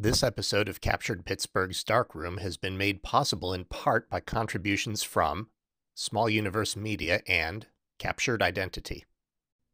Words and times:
This 0.00 0.22
episode 0.22 0.68
of 0.68 0.80
Captured 0.80 1.24
Pittsburgh's 1.24 1.82
Darkroom 1.82 2.36
has 2.36 2.56
been 2.56 2.78
made 2.78 3.02
possible 3.02 3.52
in 3.52 3.64
part 3.64 4.08
by 4.08 4.20
contributions 4.20 5.02
from 5.02 5.48
Small 5.92 6.30
Universe 6.30 6.76
Media 6.76 7.20
and 7.26 7.66
Captured 7.98 8.40
Identity. 8.40 9.06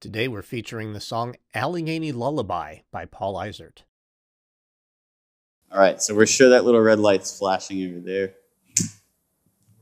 Today 0.01 0.27
we're 0.27 0.41
featuring 0.41 0.95
the 0.95 1.01
song 1.01 1.35
Allegheny 1.53 2.11
Lullaby 2.11 2.79
by 2.91 3.05
Paul 3.05 3.35
Isert. 3.35 3.83
All 5.71 5.79
right, 5.79 6.01
so 6.01 6.15
we're 6.15 6.25
sure 6.25 6.49
that 6.49 6.65
little 6.65 6.81
red 6.81 7.01
light's 7.01 7.39
flashing 7.39 7.87
over 7.87 8.01
there. 8.01 8.33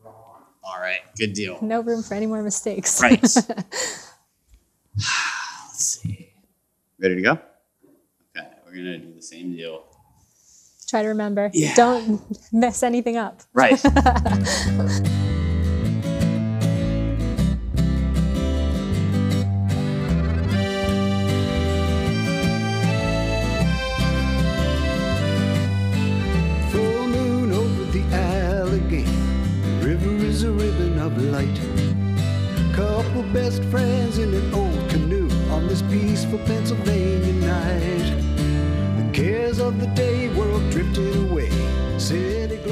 All 0.04 0.80
right, 0.80 1.02
good 1.16 1.34
deal. 1.34 1.58
No 1.62 1.82
room 1.82 2.02
for 2.02 2.14
any 2.14 2.26
more 2.26 2.42
mistakes. 2.42 3.00
Right. 3.00 3.20
Let's 3.22 3.38
see. 5.78 6.32
Ready 6.98 7.14
to 7.14 7.22
go? 7.22 7.38
Okay, 8.36 8.48
we're 8.66 8.74
gonna 8.74 8.98
do 8.98 9.14
the 9.14 9.22
same 9.22 9.54
deal. 9.54 9.84
Try 10.92 11.00
to 11.00 11.08
remember. 11.08 11.50
Yeah. 11.54 11.74
Don't 11.74 12.20
mess 12.52 12.82
anything 12.82 13.16
up. 13.16 13.40
Right. 13.54 13.80
Mm-hmm. 13.92 15.31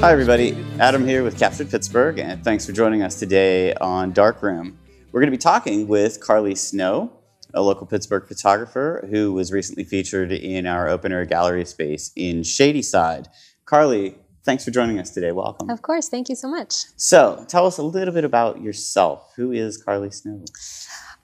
Hi, 0.01 0.11
everybody. 0.11 0.57
Adam 0.79 1.05
here 1.05 1.23
with 1.23 1.37
Captured 1.37 1.69
Pittsburgh, 1.69 2.17
and 2.17 2.43
thanks 2.43 2.65
for 2.65 2.71
joining 2.71 3.03
us 3.03 3.19
today 3.19 3.75
on 3.75 4.13
Darkroom. 4.13 4.79
We're 5.11 5.21
going 5.21 5.31
to 5.31 5.37
be 5.37 5.39
talking 5.39 5.87
with 5.87 6.19
Carly 6.19 6.55
Snow, 6.55 7.11
a 7.53 7.61
local 7.61 7.85
Pittsburgh 7.85 8.27
photographer 8.27 9.07
who 9.11 9.31
was 9.31 9.51
recently 9.51 9.83
featured 9.83 10.31
in 10.31 10.65
our 10.65 10.89
open 10.89 11.11
air 11.11 11.23
gallery 11.25 11.65
space 11.65 12.11
in 12.15 12.41
Shadyside. 12.41 13.27
Carly, 13.65 14.15
thanks 14.43 14.65
for 14.65 14.71
joining 14.71 14.97
us 14.97 15.11
today. 15.11 15.33
Welcome. 15.33 15.69
Of 15.69 15.83
course. 15.83 16.09
Thank 16.09 16.29
you 16.29 16.35
so 16.35 16.47
much. 16.47 16.73
So, 16.95 17.45
tell 17.47 17.67
us 17.67 17.77
a 17.77 17.83
little 17.83 18.13
bit 18.15 18.25
about 18.25 18.59
yourself. 18.59 19.31
Who 19.35 19.51
is 19.51 19.77
Carly 19.77 20.09
Snow? 20.09 20.43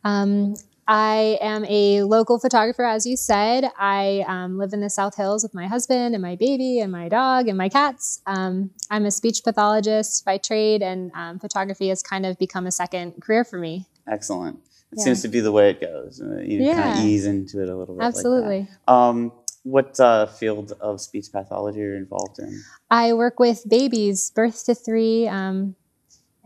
Um, 0.03 0.53
I 0.89 1.37
am 1.41 1.65
a 1.65 2.03
local 2.03 2.39
photographer, 2.39 2.83
as 2.85 3.05
you 3.05 3.17
said. 3.17 3.65
I 3.77 4.23
um, 4.27 4.57
live 4.57 4.71
in 4.71 4.79
the 4.79 4.89
South 4.89 5.15
Hills 5.17 5.43
with 5.43 5.53
my 5.53 5.67
husband 5.67 6.15
and 6.15 6.21
my 6.21 6.35
baby 6.35 6.79
and 6.79 6.91
my 6.91 7.09
dog 7.09 7.49
and 7.49 7.57
my 7.57 7.67
cats. 7.67 8.21
Um, 8.25 8.69
I'm 8.89 9.05
a 9.05 9.11
speech 9.11 9.43
pathologist 9.43 10.23
by 10.23 10.37
trade, 10.37 10.81
and 10.81 11.11
um, 11.13 11.39
photography 11.39 11.89
has 11.89 12.01
kind 12.01 12.25
of 12.25 12.37
become 12.39 12.65
a 12.67 12.71
second 12.71 13.21
career 13.21 13.43
for 13.43 13.59
me. 13.59 13.85
Excellent. 14.07 14.59
It 14.93 14.99
Yeah. 14.99 15.03
seems 15.03 15.21
to 15.23 15.27
be 15.27 15.41
the 15.41 15.51
way 15.51 15.71
it 15.71 15.81
goes. 15.81 16.21
Uh, 16.21 16.39
you 16.39 16.73
kind 16.73 16.99
of 16.99 17.05
ease 17.05 17.25
into 17.25 17.61
it 17.61 17.67
a 17.67 17.75
little 17.75 17.95
bit. 17.95 18.03
like 18.03 18.13
that. 18.13 18.17
Absolutely. 18.19 18.67
um, 18.87 19.33
what 19.63 19.99
uh, 19.99 20.27
field 20.27 20.71
of 20.79 21.01
speech 21.01 21.25
pathology 21.33 21.81
are 21.81 21.91
you 21.91 21.97
involved 21.97 22.39
in? 22.39 22.61
I 22.89 23.11
work 23.11 23.37
with 23.37 23.67
babies, 23.67 24.31
birth 24.33 24.63
to 24.67 24.73
three, 24.73 25.27
um, 25.27 25.75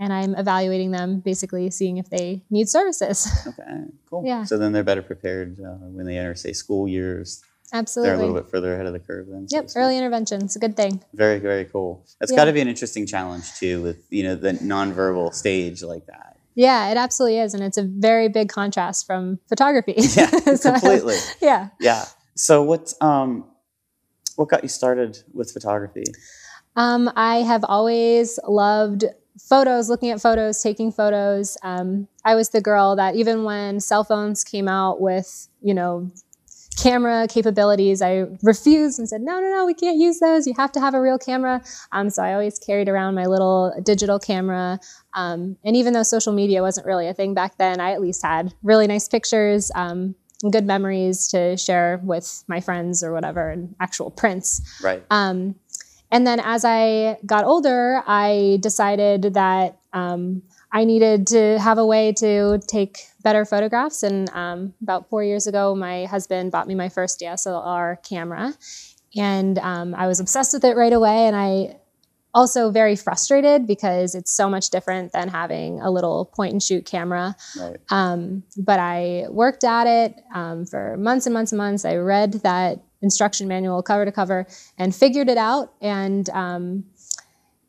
and 0.02 0.12
I'm 0.12 0.34
evaluating 0.36 0.92
them, 0.92 1.20
basically 1.20 1.70
seeing 1.70 1.98
if 1.98 2.10
they 2.10 2.42
need 2.50 2.68
services. 2.68 3.28
Okay, 3.48 3.84
cool. 4.10 4.24
Yeah. 4.26 4.44
So 4.44 4.58
then 4.58 4.74
they're 4.74 4.84
better 4.84 5.02
prepared 5.04 5.60
uh, 5.60 5.76
when 5.96 6.06
they 6.06 6.18
enter, 6.18 6.36
say, 6.36 6.52
school 6.54 6.88
years. 6.88 7.42
Absolutely. 7.74 8.10
They're 8.10 8.18
a 8.18 8.20
little 8.26 8.36
bit 8.42 8.50
further 8.52 8.74
ahead 8.74 8.86
of 8.86 8.94
the 8.94 9.00
curve 9.00 9.28
then. 9.30 9.48
so 9.48 9.56
Yep, 9.58 9.70
early 9.78 9.98
intervention. 9.98 10.44
It's 10.44 10.56
a 10.58 10.60
good 10.60 10.76
thing. 10.76 11.02
Very, 11.14 11.40
very 11.40 11.66
cool. 11.66 12.04
That's 12.20 12.32
Yeah. 12.32 12.38
got 12.38 12.46
to 12.46 12.54
be 12.54 12.60
an 12.62 12.68
interesting 12.68 13.06
challenge 13.06 13.54
too, 13.60 13.82
with 13.82 14.00
you 14.10 14.24
know 14.24 14.36
the 14.36 14.54
nonverbal 14.54 15.34
stage 15.34 15.82
like 15.84 16.06
that. 16.08 16.38
Yeah, 16.56 16.92
it 16.92 16.98
absolutely 16.98 17.40
is. 17.40 17.54
And 17.54 17.64
it's 17.64 17.78
a 17.78 17.84
very 17.84 18.28
big 18.28 18.50
contrast 18.50 19.06
from 19.08 19.40
photography. 19.48 19.94
Yeah, 20.18 20.30
So 20.56 20.72
completely. 20.72 21.16
yeah. 21.42 21.70
Yeah. 21.80 22.06
So 22.36 22.62
what 22.64 22.94
um, 23.02 23.46
what 24.36 24.50
got 24.50 24.64
you 24.64 24.70
started 24.70 25.20
with 25.34 25.52
photography? 25.52 26.04
Um, 26.76 27.10
I 27.16 27.38
have 27.38 27.64
always 27.66 28.40
loved 28.48 29.06
photos, 29.40 29.90
looking 29.90 30.10
at 30.10 30.22
photos, 30.22 30.62
taking 30.62 30.92
photos. 30.92 31.58
Um, 31.64 32.08
I 32.26 32.36
was 32.36 32.50
the 32.50 32.62
girl 32.62 32.96
that 32.96 33.16
even 33.16 33.44
when 33.44 33.80
cell 33.80 34.04
phones 34.04 34.44
came 34.44 34.68
out 34.68 35.02
with, 35.02 35.48
you 35.62 35.74
know, 35.74 36.12
camera 36.78 37.28
capabilities, 37.28 38.02
I 38.02 38.26
refused 38.42 38.98
and 38.98 39.08
said, 39.08 39.22
no, 39.22 39.40
no, 39.40 39.50
no, 39.50 39.66
we 39.66 39.74
can't 39.74 39.98
use 39.98 40.20
those. 40.20 40.48
You 40.48 40.54
have 40.58 40.72
to 40.74 40.80
have 40.80 40.94
a 40.94 41.02
real 41.02 41.18
camera. 41.18 41.62
Um, 41.92 42.10
so 42.10 42.24
I 42.24 42.34
always 42.34 42.58
carried 42.58 42.90
around 42.90 43.16
my 43.16 43.26
little 43.26 43.74
digital 43.84 44.20
camera. 44.20 44.80
Um, 45.14 45.58
and 45.64 45.76
even 45.76 45.94
though 45.94 46.04
social 46.04 46.34
media 46.34 46.62
wasn't 46.62 46.88
really 46.88 47.08
a 47.08 47.14
thing 47.14 47.34
back 47.34 47.58
then, 47.58 47.80
I 47.80 47.92
at 47.92 48.02
least 48.02 48.24
had 48.24 48.54
really 48.64 48.88
nice 48.88 49.08
pictures. 49.08 49.72
Um, 49.76 50.16
and 50.44 50.52
good 50.52 50.66
memories 50.66 51.28
to 51.28 51.56
share 51.58 52.02
with 52.04 52.44
my 52.48 52.60
friends 52.60 53.04
or 53.04 53.14
whatever, 53.14 53.50
and 53.50 53.76
actual 53.80 54.10
prints. 54.10 54.62
Right. 54.82 55.04
And 56.12 56.28
then 56.28 56.40
as 56.40 56.66
I 56.66 57.18
got 57.26 57.46
older, 57.46 58.04
I 58.06 58.60
decided 58.62 59.34
that 59.34 59.80
um, 59.94 60.44
I 60.72 60.84
needed 60.84 61.28
to 61.28 61.58
have 61.60 61.78
a 61.78 61.86
way 61.86 62.14
to 62.14 62.60
take 62.68 63.00
better 63.24 63.46
photographs. 63.46 64.04
And 64.04 64.30
um, 64.32 64.74
about 64.82 65.10
four 65.10 65.24
years 65.24 65.48
ago, 65.48 65.76
my 65.76 66.06
husband 66.06 66.52
bought 66.52 66.68
me 66.68 66.76
my 66.76 66.90
first 66.90 67.20
DSLR 67.20 68.04
camera. 68.08 68.54
And 69.16 69.58
um, 69.60 69.96
I 69.96 70.08
was 70.08 70.20
obsessed 70.20 70.54
with 70.54 70.64
it 70.64 70.76
right 70.76 70.94
away. 70.94 71.28
And 71.28 71.36
I 71.36 71.78
also 72.34 72.72
very 72.72 72.96
frustrated 72.96 73.68
because 73.68 74.16
it's 74.16 74.32
so 74.32 74.50
much 74.50 74.70
different 74.70 75.12
than 75.12 75.28
having 75.28 75.82
a 75.82 75.92
little 75.92 76.26
point 76.26 76.54
and 76.54 76.64
shoot 76.64 76.86
camera. 76.86 77.36
Right. 77.60 77.78
Um, 77.90 78.44
but 78.58 78.80
I 78.80 79.26
worked 79.30 79.64
at 79.64 79.88
it 79.88 80.22
um, 80.34 80.66
for 80.66 80.96
months 80.98 81.26
and 81.26 81.34
months 81.34 81.52
and 81.52 81.58
months. 81.58 81.84
I 81.84 81.96
read 81.96 82.34
that 82.44 82.82
instruction 83.02 83.48
manual 83.48 83.82
cover 83.82 84.06
to 84.06 84.12
cover 84.12 84.48
and 84.78 84.96
figured 84.96 85.30
it 85.30 85.38
out. 85.38 85.74
And 85.82 86.30
um, 86.30 86.86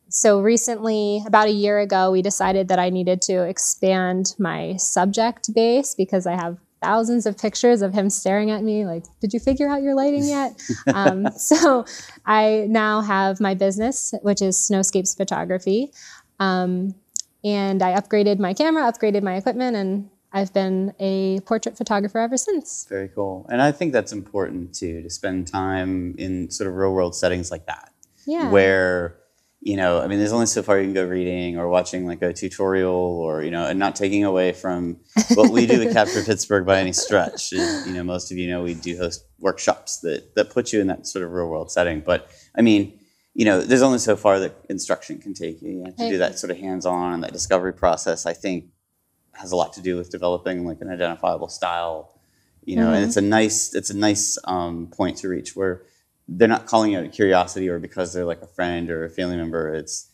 so 0.08 0.40
recently, 0.40 1.22
about 1.26 1.48
a 1.48 1.52
year 1.52 1.80
ago, 1.80 2.10
we 2.10 2.22
decided 2.22 2.68
that 2.68 2.78
I 2.78 2.90
needed 2.90 3.22
to 3.22 3.42
expand 3.42 4.34
my 4.38 4.76
subject 4.76 5.52
base 5.54 5.94
because 5.94 6.26
I 6.26 6.32
have 6.32 6.58
thousands 6.82 7.26
of 7.26 7.38
pictures 7.38 7.80
of 7.80 7.94
him 7.94 8.10
staring 8.10 8.50
at 8.50 8.62
me 8.62 8.84
like, 8.84 9.04
Did 9.20 9.32
you 9.32 9.40
figure 9.40 9.68
out 9.68 9.82
your 9.82 9.94
lighting 9.94 10.24
yet? 10.24 10.60
um, 10.94 11.30
so 11.36 11.86
I 12.26 12.66
now 12.68 13.00
have 13.00 13.40
my 13.40 13.54
business, 13.54 14.12
which 14.22 14.42
is 14.42 14.56
Snowscapes 14.56 15.16
Photography. 15.16 15.92
Um, 16.38 16.94
and 17.44 17.82
I 17.82 17.98
upgraded 17.98 18.38
my 18.38 18.54
camera, 18.54 18.90
upgraded 18.90 19.22
my 19.22 19.36
equipment, 19.36 19.76
and 19.76 20.10
I've 20.32 20.52
been 20.52 20.94
a 20.98 21.40
portrait 21.40 21.76
photographer 21.76 22.18
ever 22.18 22.36
since. 22.36 22.86
Very 22.88 23.08
cool. 23.08 23.46
And 23.50 23.60
I 23.60 23.70
think 23.72 23.92
that's 23.92 24.12
important 24.12 24.74
too 24.74 25.02
to 25.02 25.10
spend 25.10 25.46
time 25.46 26.14
in 26.18 26.50
sort 26.50 26.68
of 26.68 26.74
real 26.74 26.92
world 26.92 27.14
settings 27.14 27.50
like 27.50 27.66
that. 27.66 27.92
Yeah. 28.24 28.50
where 28.50 29.16
you 29.62 29.76
know 29.76 30.00
i 30.00 30.06
mean 30.06 30.18
there's 30.18 30.32
only 30.32 30.46
so 30.46 30.62
far 30.62 30.78
you 30.78 30.84
can 30.84 30.94
go 30.94 31.04
reading 31.04 31.56
or 31.56 31.68
watching 31.68 32.06
like 32.06 32.20
a 32.22 32.32
tutorial 32.32 32.92
or 32.94 33.42
you 33.42 33.50
know 33.50 33.66
and 33.66 33.78
not 33.78 33.96
taking 33.96 34.24
away 34.24 34.52
from 34.52 34.96
what 35.34 35.50
we 35.50 35.66
do 35.66 35.82
at 35.82 35.92
capture 35.98 36.22
pittsburgh 36.22 36.66
by 36.66 36.78
any 36.78 36.92
stretch 36.92 37.52
you 37.52 37.92
know 37.92 38.02
most 38.02 38.30
of 38.30 38.38
you 38.38 38.48
know 38.48 38.62
we 38.62 38.74
do 38.74 38.96
host 38.96 39.24
workshops 39.38 40.00
that 40.00 40.34
that 40.34 40.50
put 40.50 40.72
you 40.72 40.80
in 40.80 40.88
that 40.88 41.06
sort 41.06 41.24
of 41.24 41.30
real 41.30 41.48
world 41.48 41.70
setting 41.70 42.00
but 42.00 42.28
i 42.56 42.62
mean 42.62 42.98
you 43.34 43.44
know 43.44 43.60
there's 43.60 43.82
only 43.82 43.98
so 43.98 44.16
far 44.16 44.38
that 44.40 44.54
instruction 44.68 45.18
can 45.18 45.32
take 45.32 45.62
you 45.62 45.70
you 45.70 45.84
have 45.84 45.96
to 45.96 46.08
do 46.08 46.18
that 46.18 46.38
sort 46.38 46.50
of 46.50 46.58
hands-on 46.58 47.14
and 47.14 47.22
that 47.22 47.32
discovery 47.32 47.72
process 47.72 48.26
i 48.26 48.32
think 48.32 48.66
has 49.32 49.52
a 49.52 49.56
lot 49.56 49.72
to 49.72 49.80
do 49.80 49.96
with 49.96 50.10
developing 50.10 50.66
like 50.66 50.80
an 50.80 50.90
identifiable 50.90 51.48
style 51.48 52.14
you 52.64 52.76
know 52.76 52.92
and 52.92 53.04
it's 53.04 53.16
a 53.16 53.20
nice 53.20 53.74
it's 53.74 53.90
a 53.90 53.96
nice 53.96 54.38
um, 54.44 54.86
point 54.86 55.16
to 55.16 55.28
reach 55.28 55.56
where 55.56 55.82
they're 56.28 56.48
not 56.48 56.66
calling 56.66 56.94
out 56.94 57.04
of 57.04 57.12
curiosity 57.12 57.68
or 57.68 57.78
because 57.78 58.12
they're 58.12 58.24
like 58.24 58.42
a 58.42 58.46
friend 58.46 58.90
or 58.90 59.04
a 59.04 59.10
family 59.10 59.36
member. 59.36 59.74
It's 59.74 60.08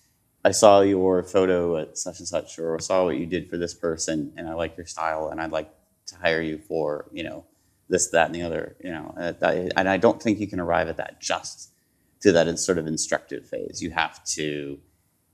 I 0.45 0.53
saw 0.53 0.81
your 0.81 1.23
photo 1.23 1.77
at 1.77 1.99
such 1.99 2.19
and 2.21 2.29
such, 2.29 2.59
or 2.59 2.79
saw 2.79 3.05
what 3.05 3.19
you 3.19 3.27
did 3.27 3.51
for 3.51 3.57
this 3.57 3.75
person, 3.75 4.33
and 4.37 4.49
I 4.49 4.55
like 4.55 4.77
your 4.77 4.87
style, 4.87 5.29
and 5.29 5.41
I'd 5.41 5.53
like 5.53 5.71
to 6.07 6.17
hire 6.17 6.41
you 6.41 6.59
for 6.59 7.07
you 7.13 7.25
know 7.25 7.45
this, 7.89 8.09
that, 8.09 8.27
and 8.27 8.35
the 8.35 8.43
other. 8.43 8.77
You 8.83 8.91
know, 8.91 9.15
and 9.17 9.37
I, 9.43 9.71
and 9.77 9.89
I 9.89 9.97
don't 9.97 10.23
think 10.23 10.39
you 10.39 10.47
can 10.47 10.61
arrive 10.61 10.89
at 10.89 10.97
that 10.97 11.21
just 11.21 11.71
through 12.23 12.33
that 12.33 12.59
sort 12.59 12.79
of 12.79 12.87
instructive 12.87 13.47
phase. 13.47 13.83
You 13.83 13.91
have 13.91 14.25
to 14.25 14.79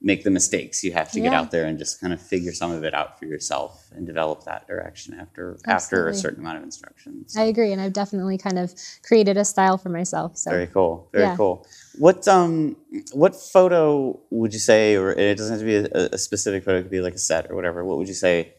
make 0.01 0.23
the 0.23 0.31
mistakes. 0.31 0.85
You 0.85 0.93
have 0.93 1.11
to 1.13 1.21
get 1.21 1.33
out 1.33 1.51
there 1.51 1.65
and 1.65 1.79
just 1.79 2.01
kind 2.01 2.13
of 2.13 2.21
figure 2.21 2.53
some 2.53 2.71
of 2.71 2.85
it 2.85 2.93
out 2.95 3.19
for 3.19 3.25
yourself 3.25 3.91
and 3.95 4.07
develop 4.07 4.45
that 4.45 4.67
direction 4.69 5.15
after 5.15 5.57
after 5.67 6.09
a 6.09 6.15
certain 6.15 6.41
amount 6.41 6.59
of 6.59 6.63
instructions. 6.63 7.37
I 7.37 7.45
agree, 7.45 7.73
and 7.73 7.81
I've 7.81 7.95
definitely 7.95 8.37
kind 8.37 8.59
of 8.59 8.75
created 9.03 9.37
a 9.39 9.45
style 9.45 9.79
for 9.79 9.89
myself. 9.89 10.37
So 10.37 10.51
Very 10.51 10.67
cool. 10.67 11.09
Very 11.13 11.25
Yeah. 11.25 11.37
cool. 11.37 11.67
What 11.99 12.29
um 12.29 12.77
what 13.13 13.35
photo 13.35 14.21
would 14.31 14.53
you 14.53 14.59
say, 14.59 14.97
or 14.97 15.13
it 15.13 15.39
doesn't 15.39 15.53
have 15.53 15.61
to 15.61 15.67
be 15.67 15.77
a, 15.77 16.09
a 16.13 16.19
specific 16.19 16.65
photo, 16.65 16.79
it 16.79 16.83
could 16.83 16.91
be 16.91 17.01
like 17.01 17.15
a 17.15 17.19
set 17.19 17.51
or 17.51 17.55
whatever. 17.57 17.85
What 17.85 17.97
would 17.99 18.09
you 18.09 18.15
say 18.15 18.53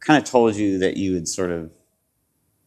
kind 0.00 0.22
of 0.22 0.28
told 0.28 0.56
you 0.56 0.78
that 0.78 0.96
you 0.96 1.14
had 1.14 1.28
sort 1.28 1.50
of 1.50 1.70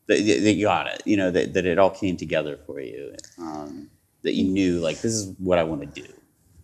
that, 0.08 0.18
that 0.18 0.54
you 0.54 0.66
got 0.66 0.86
it, 0.88 1.02
you 1.06 1.18
know, 1.18 1.32
that, 1.32 1.54
that 1.54 1.66
it 1.66 1.80
all 1.80 1.90
came 1.90 2.16
together 2.18 2.60
for 2.68 2.80
you? 2.80 3.16
Um, 3.40 3.90
that 4.22 4.34
you 4.36 4.44
knew 4.44 4.80
like 4.80 5.02
this 5.02 5.14
is 5.14 5.34
what 5.40 5.58
I 5.58 5.64
want 5.64 5.82
to 5.82 6.02
do? 6.02 6.08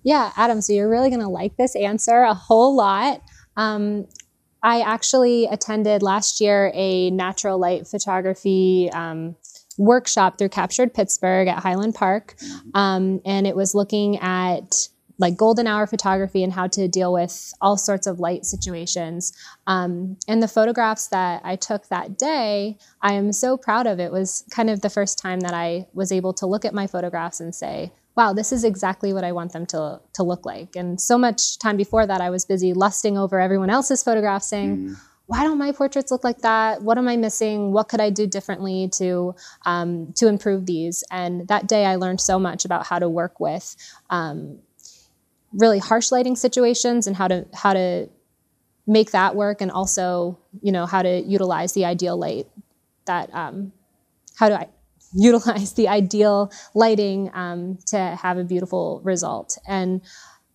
Yeah, 0.04 0.32
Adam, 0.38 0.62
so 0.62 0.74
you're 0.74 0.90
really 0.90 1.10
going 1.10 1.22
to 1.22 1.28
like 1.28 1.58
this 1.58 1.76
answer 1.76 2.22
a 2.22 2.34
whole 2.34 2.76
lot. 2.76 3.22
Um, 3.58 4.08
I 4.64 4.82
actually 4.82 5.46
attended 5.46 6.02
last 6.02 6.42
year 6.42 6.72
a 6.74 7.12
natural 7.12 7.60
light 7.60 7.88
photography 7.88 8.90
um, 8.92 9.36
workshop 9.78 10.38
through 10.38 10.50
Captured 10.50 10.94
Pittsburgh 10.94 11.48
at 11.48 11.60
Highland 11.60 11.96
Park. 11.96 12.36
Um, 12.74 13.22
and 13.26 13.48
it 13.48 13.56
was 13.56 13.74
looking 13.74 14.18
at 14.20 14.90
like 15.18 15.36
golden 15.36 15.68
hour 15.68 15.86
photography 15.86 16.44
and 16.44 16.54
how 16.54 16.68
to 16.68 16.88
deal 16.88 17.12
with 17.12 17.54
all 17.62 17.78
sorts 17.78 18.08
of 18.08 18.20
light 18.20 18.46
situations. 18.46 19.34
Um, 19.68 20.18
and 20.28 20.42
the 20.42 20.48
photographs 20.48 21.08
that 21.08 21.42
I 21.44 21.58
took 21.58 21.88
that 21.90 22.18
day, 22.18 22.78
I 23.02 23.14
am 23.14 23.34
so 23.34 23.58
proud 23.58 23.86
of. 23.86 24.00
It 24.00 24.12
was 24.12 24.46
kind 24.50 24.70
of 24.70 24.82
the 24.82 24.90
first 24.90 25.20
time 25.20 25.42
that 25.42 25.54
I 25.54 25.88
was 25.94 26.12
able 26.12 26.34
to 26.34 26.46
look 26.46 26.64
at 26.64 26.74
my 26.74 26.88
photographs 26.88 27.42
and 27.42 27.54
say, 27.54 27.92
wow, 28.20 28.34
this 28.34 28.52
is 28.52 28.66
exactly 28.66 29.14
what 29.14 29.24
I 29.24 29.32
want 29.32 29.54
them 29.54 29.66
to, 29.68 30.02
to 30.16 30.24
look 30.24 30.46
like. 30.46 30.76
And 30.76 31.00
so 31.00 31.18
much 31.18 31.58
time 31.58 31.78
before 31.78 32.06
that, 32.06 32.20
I 32.20 32.30
was 32.30 32.44
busy 32.44 32.74
lusting 32.74 33.18
over 33.18 33.40
everyone 33.40 33.70
else's 33.70 34.04
photographs 34.04 34.48
saying, 34.50 34.72
Mm. 34.76 34.98
why 35.28 35.44
don't 35.46 35.58
my 35.58 35.72
portraits 35.72 36.12
look 36.12 36.26
like 36.26 36.40
that? 36.40 36.82
What 36.82 36.98
am 36.98 37.08
I 37.08 37.16
missing? 37.16 37.72
What 37.72 37.88
could 37.88 38.02
I 38.02 38.10
do 38.10 38.28
differently 38.28 38.90
to 39.00 39.36
um, 39.66 40.12
to 40.20 40.28
improve 40.28 40.66
these? 40.66 41.02
And 41.20 41.48
that 41.48 41.64
day, 41.70 41.86
I 41.86 41.96
learned 41.96 42.20
so 42.20 42.38
much 42.38 42.66
about 42.66 42.86
how 42.90 43.00
to 43.00 43.08
work 43.08 43.40
with 43.40 43.66
um, 44.10 44.60
really 45.54 45.80
harsh 45.80 46.12
lighting 46.12 46.36
situations 46.36 47.08
and 47.08 47.16
how 47.16 47.30
to 47.34 47.46
how 47.54 47.72
to 47.74 48.10
make 48.86 49.12
that 49.12 49.32
work, 49.44 49.62
and 49.62 49.72
also 49.72 50.38
you 50.62 50.74
know 50.76 50.86
how 50.94 51.02
to 51.04 51.14
utilize 51.22 51.72
the 51.74 51.86
ideal 51.86 52.18
light 52.18 52.48
that 53.06 53.34
um, 53.34 53.72
how 54.40 54.50
to 54.50 54.68
utilize 55.14 55.74
the 55.74 55.88
ideal 55.88 56.52
lighting 56.76 57.32
um, 57.34 57.78
to 57.88 57.98
have 57.98 58.38
a 58.38 58.44
beautiful 58.44 59.02
result 59.04 59.58
and 59.68 60.02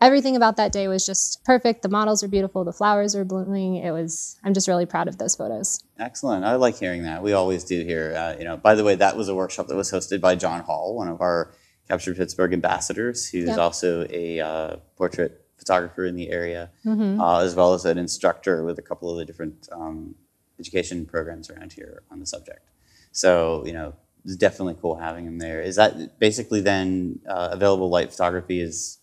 everything 0.01 0.37
about 0.37 0.57
that 0.59 0.71
day 0.71 0.87
was 0.87 1.07
just 1.07 1.43
perfect. 1.45 1.81
The 1.83 1.89
models 1.89 2.21
were 2.23 2.29
beautiful. 2.29 2.63
The 2.65 2.73
flowers 2.75 3.15
were 3.15 3.25
blooming. 3.25 3.77
It 3.77 3.91
was. 3.91 4.39
I'm 4.45 4.53
just 4.53 4.69
really 4.69 4.85
proud 4.85 5.09
of 5.09 5.17
those 5.17 5.35
photos. 5.35 5.83
Excellent. 5.99 6.45
I 6.45 6.57
like 6.57 6.77
hearing 6.79 7.05
that. 7.05 7.23
We 7.23 7.33
always 7.33 7.65
do 7.65 7.83
here. 7.85 8.15
Uh, 8.15 8.37
you 8.39 8.45
know, 8.45 8.57
by 8.59 8.75
the 8.75 8.85
way, 8.85 8.97
that 8.97 9.17
was 9.17 9.29
a 9.29 9.35
workshop 9.35 9.69
that 9.69 9.77
was 9.77 9.91
hosted 9.91 10.21
by 10.21 10.35
John 10.35 10.61
Hall, 10.61 10.95
one 10.95 11.09
of 11.09 11.23
our 11.23 11.55
Captured 11.89 12.17
Pittsburgh 12.17 12.53
ambassadors, 12.53 13.29
who's 13.29 13.49
Yep. 13.49 13.59
also 13.59 14.07
a 14.11 14.41
uh, 14.41 14.77
portrait 14.97 15.41
photographer 15.57 16.05
in 16.05 16.17
the 16.17 16.29
area, 16.31 16.71
Mhm. 16.85 17.19
uh, 17.21 17.43
as 17.43 17.55
well 17.55 17.73
as 17.73 17.85
an 17.87 17.97
instructor 17.97 18.63
with 18.65 18.79
a 18.79 18.83
couple 18.83 19.11
of 19.11 19.17
the 19.17 19.25
different 19.25 19.69
um, 19.73 20.17
education 20.61 21.07
programs 21.07 21.49
around 21.49 21.73
here 21.73 22.03
on 22.11 22.21
the 22.21 22.27
subject. 22.27 22.69
So, 23.13 23.65
you 23.65 23.73
know, 23.73 23.95
it's 24.25 24.37
definitely 24.37 24.77
cool 24.81 24.97
having 24.97 25.27
him 25.27 25.39
there. 25.39 25.61
Is 25.61 25.77
that 25.77 26.19
basically 26.19 26.61
then 26.61 27.21
uh, 27.29 27.51
available 27.53 27.91
light 27.91 28.11
photography 28.11 28.61
is 28.61 28.99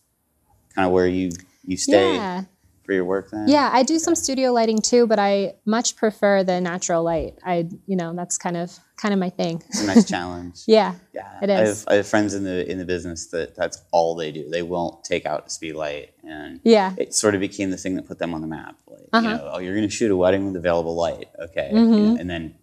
kind 0.74 0.86
of 0.86 0.92
where 0.92 1.06
you 1.06 1.30
you 1.64 1.76
stay 1.76 2.14
Yeah, 2.14 2.42
for 2.84 2.92
your 2.92 3.04
work 3.04 3.30
then? 3.30 3.46
yeah. 3.48 3.70
I 3.72 3.82
do 3.84 3.98
some 4.00 4.14
studio 4.16 4.50
lighting 4.52 4.80
too, 4.80 5.06
but 5.06 5.18
I 5.20 5.54
much 5.64 5.94
prefer 5.96 6.42
the 6.42 6.60
natural 6.60 7.04
light. 7.04 7.34
I, 7.44 7.68
you 7.86 7.94
know, 7.96 8.12
that's 8.14 8.36
kind 8.36 8.56
of 8.56 8.76
kind 8.96 9.14
of 9.14 9.20
my 9.20 9.30
thing. 9.30 9.62
It's 9.68 9.80
a 9.80 9.86
nice 9.86 10.04
challenge. 10.04 10.62
Yeah, 10.66 10.94
Yeah, 11.14 11.38
It 11.42 11.50
I 11.50 11.60
have, 11.66 11.84
I 11.88 11.94
have 11.96 12.06
friends 12.06 12.34
in 12.34 12.42
the 12.44 12.68
in 12.70 12.78
the 12.78 12.84
business 12.84 13.28
that 13.28 13.54
that's 13.54 13.80
all 13.92 14.16
they 14.16 14.32
do. 14.32 14.48
They 14.48 14.62
won't 14.62 15.04
take 15.04 15.24
out 15.26 15.46
a 15.46 15.50
speed 15.50 15.74
light, 15.74 16.14
and 16.24 16.60
yeah, 16.64 16.94
it 16.96 17.14
sort 17.14 17.34
of 17.34 17.40
became 17.40 17.70
the 17.70 17.76
thing 17.76 17.94
that 17.96 18.06
put 18.06 18.18
them 18.18 18.34
on 18.34 18.40
the 18.40 18.46
map. 18.48 18.76
Like, 18.88 19.00
Uh-huh. 19.12 19.28
you 19.28 19.34
know, 19.36 19.50
oh, 19.54 19.58
you're 19.58 19.74
going 19.74 19.88
to 19.88 19.94
shoot 19.94 20.10
a 20.10 20.16
wedding 20.16 20.46
with 20.46 20.56
available 20.56 20.94
light, 20.96 21.28
okay, 21.46 21.70
you 21.72 21.78
Mhm. 21.80 22.14
know, 22.14 22.16
and 22.20 22.28
then 22.30 22.54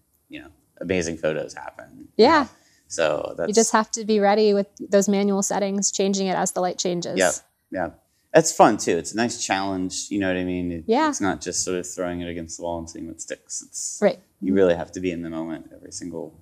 amazing 0.82 1.18
photos 1.18 1.54
happen. 1.54 2.08
you 2.18 2.26
Yeah. 2.26 2.44
know. 2.44 2.50
So 2.88 3.36
that's 3.38 3.48
you 3.48 3.54
just 3.54 3.72
have 3.72 3.92
to 3.92 4.04
be 4.06 4.20
ready 4.20 4.54
with 4.54 4.68
those 4.80 5.08
manual 5.08 5.44
settings, 5.44 5.92
changing 5.92 6.28
it 6.28 6.36
as 6.36 6.52
the 6.54 6.62
light 6.62 6.78
changes. 6.80 7.18
yeah, 7.18 7.32
yeah. 7.72 7.90
That's 8.34 8.52
fun 8.52 8.78
too. 8.78 8.96
It's 8.98 9.14
a 9.14 9.16
nice 9.18 9.44
challenge. 9.44 10.08
You 10.10 10.20
know 10.20 10.28
what 10.28 10.38
I 10.38 10.44
mean? 10.44 10.72
It- 10.72 10.84
Yeah. 10.88 11.10
It's 11.10 11.22
not 11.22 11.42
just 11.42 11.64
sort 11.64 11.78
of 11.80 11.88
throwing 11.88 12.22
it 12.22 12.30
against 12.30 12.58
the 12.58 12.64
wall 12.64 12.78
and 12.80 12.90
seeing 12.90 13.08
what 13.08 13.20
sticks. 13.22 13.64
It's 13.68 14.00
Right. 14.02 14.20
you 14.42 14.54
really 14.54 14.76
have 14.76 14.92
to 14.94 15.00
be 15.00 15.12
in 15.12 15.22
the 15.24 15.30
moment 15.30 15.72
every 15.76 15.92
single 15.92 16.40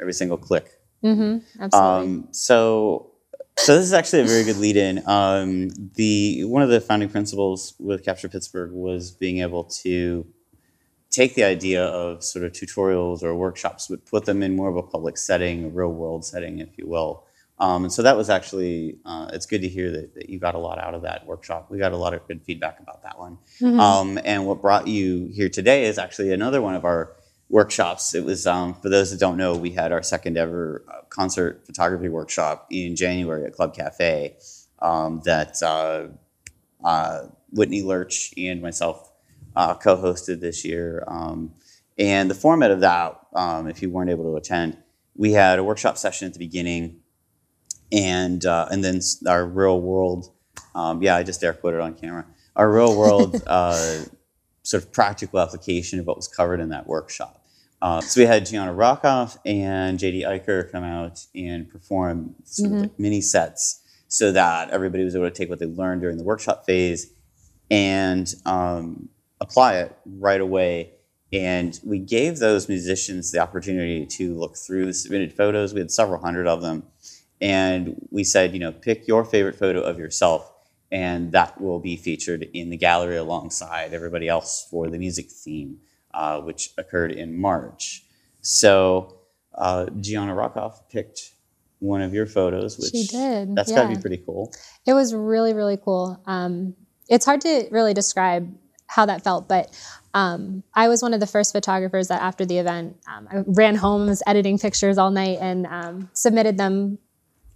every 0.00 0.12
single 0.14 0.36
click. 0.38 0.80
Mm-hmm. 1.04 1.62
Absolutely. 1.62 2.02
Um, 2.12 2.28
so, 2.32 3.12
so 3.58 3.76
this 3.76 3.84
is 3.84 3.92
actually 3.92 4.22
a 4.22 4.24
very 4.24 4.42
good 4.44 4.56
lead-in. 4.56 5.02
Um, 5.06 5.68
the 5.94 6.44
one 6.44 6.62
of 6.62 6.70
the 6.70 6.80
founding 6.80 7.08
principles 7.08 7.74
with 7.78 8.02
Capture 8.04 8.28
Pittsburgh 8.28 8.72
was 8.72 9.10
being 9.12 9.38
able 9.38 9.64
to 9.82 10.26
take 11.12 11.34
the 11.34 11.44
idea 11.44 11.84
of 11.84 12.24
sort 12.24 12.44
of 12.44 12.52
tutorials 12.52 13.22
or 13.22 13.34
workshops, 13.36 13.86
but 13.88 14.04
put 14.06 14.24
them 14.24 14.42
in 14.42 14.56
more 14.56 14.68
of 14.68 14.76
a 14.76 14.82
public 14.82 15.16
setting, 15.18 15.66
a 15.66 15.68
real-world 15.68 16.24
setting, 16.24 16.58
if 16.58 16.70
you 16.78 16.86
will. 16.88 17.24
Um, 17.58 17.84
and 17.84 17.92
so 17.92 18.02
that 18.02 18.16
was 18.16 18.28
actually 18.28 18.98
uh, 19.04 19.30
it's 19.32 19.46
good 19.46 19.60
to 19.60 19.68
hear 19.68 19.90
that, 19.92 20.14
that 20.14 20.30
you 20.30 20.40
got 20.40 20.56
a 20.56 20.58
lot 20.58 20.78
out 20.78 20.94
of 20.94 21.02
that 21.02 21.26
workshop. 21.26 21.70
We 21.70 21.78
got 21.78 21.92
a 21.92 21.96
lot 21.96 22.12
of 22.12 22.26
good 22.26 22.42
feedback 22.42 22.80
about 22.80 23.04
that 23.04 23.18
one. 23.18 23.38
Mhm. 23.60 23.78
Um, 23.78 24.18
and 24.24 24.46
what 24.46 24.60
brought 24.60 24.88
you 24.88 25.28
here 25.32 25.48
today 25.48 25.84
is 25.84 25.96
actually 25.96 26.32
another 26.32 26.60
one 26.60 26.74
of 26.74 26.84
our 26.84 27.14
workshops. 27.48 28.14
It 28.14 28.24
was, 28.24 28.46
um, 28.46 28.74
for 28.74 28.88
those 28.88 29.12
that 29.12 29.20
don't 29.20 29.36
know, 29.36 29.54
we 29.54 29.70
had 29.70 29.92
our 29.92 30.02
second 30.02 30.38
ever 30.38 30.84
uh, 30.88 31.02
concert 31.10 31.64
photography 31.66 32.08
workshop 32.08 32.66
in 32.70 32.96
January 32.96 33.44
at 33.44 33.52
Club 33.52 33.74
Cafe 33.74 34.38
um, 34.80 35.20
that 35.24 35.62
uh, 35.62 36.08
uh, 36.82 37.26
Whitney 37.52 37.82
Lurch 37.82 38.32
and 38.36 38.60
myself 38.60 39.11
uh, 39.56 39.74
co 39.74 39.96
hosted 39.96 40.40
this 40.40 40.64
year. 40.64 41.04
Um, 41.06 41.52
and 41.98 42.30
the 42.30 42.34
format 42.34 42.70
of 42.70 42.80
that, 42.80 43.18
um, 43.34 43.68
if 43.68 43.82
you 43.82 43.90
weren't 43.90 44.10
able 44.10 44.24
to 44.24 44.36
attend, 44.36 44.76
we 45.14 45.32
had 45.32 45.58
a 45.58 45.64
workshop 45.64 45.98
session 45.98 46.26
at 46.26 46.32
the 46.32 46.38
beginning 46.38 47.00
and, 47.92 48.44
uh, 48.46 48.68
and 48.70 48.82
then 48.82 49.00
our 49.28 49.46
real 49.46 49.80
world, 49.80 50.32
um, 50.74 51.02
yeah, 51.02 51.16
I 51.16 51.22
just 51.22 51.44
air 51.44 51.52
quoted 51.52 51.80
on 51.80 51.94
camera, 51.94 52.24
our 52.56 52.72
real 52.72 52.96
world 52.98 53.42
uh, 53.46 54.04
sort 54.62 54.82
of 54.82 54.92
practical 54.92 55.38
application 55.38 55.98
of 55.98 56.06
what 56.06 56.16
was 56.16 56.28
covered 56.28 56.60
in 56.60 56.70
that 56.70 56.86
workshop. 56.86 57.44
Uh, 57.82 58.00
so 58.00 58.20
we 58.20 58.26
had 58.26 58.46
Gianna 58.46 58.72
Rockoff 58.72 59.36
and 59.44 59.98
JD 59.98 60.24
Eicher 60.24 60.70
come 60.70 60.84
out 60.84 61.26
and 61.34 61.68
perform 61.68 62.36
sort 62.44 62.72
of 62.72 62.80
like 62.82 62.98
mini 62.98 63.20
sets 63.20 63.80
so 64.06 64.30
that 64.30 64.70
everybody 64.70 65.02
was 65.04 65.16
able 65.16 65.28
to 65.28 65.34
take 65.34 65.50
what 65.50 65.58
they 65.58 65.66
learned 65.66 66.00
during 66.00 66.16
the 66.16 66.22
workshop 66.22 66.64
phase 66.64 67.12
and 67.72 68.34
um, 68.46 69.08
apply 69.42 69.76
it 69.78 69.94
right 70.06 70.40
away. 70.40 70.92
And 71.32 71.78
we 71.84 71.98
gave 71.98 72.38
those 72.38 72.68
musicians 72.68 73.32
the 73.32 73.40
opportunity 73.40 74.06
to 74.06 74.34
look 74.34 74.56
through 74.56 74.86
the 74.86 74.94
submitted 74.94 75.32
photos. 75.32 75.74
We 75.74 75.80
had 75.80 75.90
several 75.90 76.20
hundred 76.20 76.46
of 76.46 76.62
them. 76.62 76.84
And 77.40 78.06
we 78.10 78.22
said, 78.22 78.52
you 78.54 78.60
know, 78.60 78.70
pick 78.70 79.08
your 79.08 79.24
favorite 79.24 79.56
photo 79.56 79.80
of 79.80 79.98
yourself, 79.98 80.52
and 80.92 81.32
that 81.32 81.60
will 81.60 81.80
be 81.80 81.96
featured 81.96 82.48
in 82.54 82.70
the 82.70 82.76
gallery 82.76 83.16
alongside 83.16 83.92
everybody 83.92 84.28
else 84.28 84.66
for 84.70 84.88
the 84.88 84.98
music 84.98 85.28
theme, 85.30 85.78
uh, 86.14 86.40
which 86.40 86.70
occurred 86.78 87.10
in 87.10 87.40
March. 87.40 88.04
So 88.42 89.18
uh, 89.54 89.86
Gianna 90.00 90.34
Rockoff 90.34 90.88
picked 90.88 91.32
one 91.80 92.00
of 92.00 92.14
your 92.14 92.26
photos, 92.26 92.78
which 92.78 92.92
She 92.92 93.06
did, 93.08 93.56
That's 93.56 93.72
got 93.72 93.88
to 93.88 93.96
be 93.96 94.00
pretty 94.00 94.18
cool. 94.18 94.52
It 94.86 94.92
was 94.92 95.12
really, 95.12 95.52
really 95.52 95.78
cool. 95.82 96.22
Um, 96.26 96.74
it's 97.08 97.24
hard 97.24 97.40
to 97.40 97.66
really 97.72 97.92
describe 97.92 98.54
how 98.86 99.06
that 99.06 99.22
felt, 99.24 99.48
but 99.48 99.70
um, 100.14 100.62
I 100.74 100.88
was 100.88 101.02
one 101.02 101.14
of 101.14 101.20
the 101.20 101.26
first 101.26 101.52
photographers 101.52 102.08
that 102.08 102.20
after 102.20 102.44
the 102.44 102.58
event, 102.58 102.96
um, 103.08 103.28
I 103.30 103.42
ran 103.46 103.74
home, 103.74 104.06
was 104.06 104.22
editing 104.26 104.58
pictures 104.58 104.98
all 104.98 105.10
night, 105.10 105.38
and 105.40 105.66
um, 105.66 106.10
submitted 106.12 106.58
them. 106.58 106.98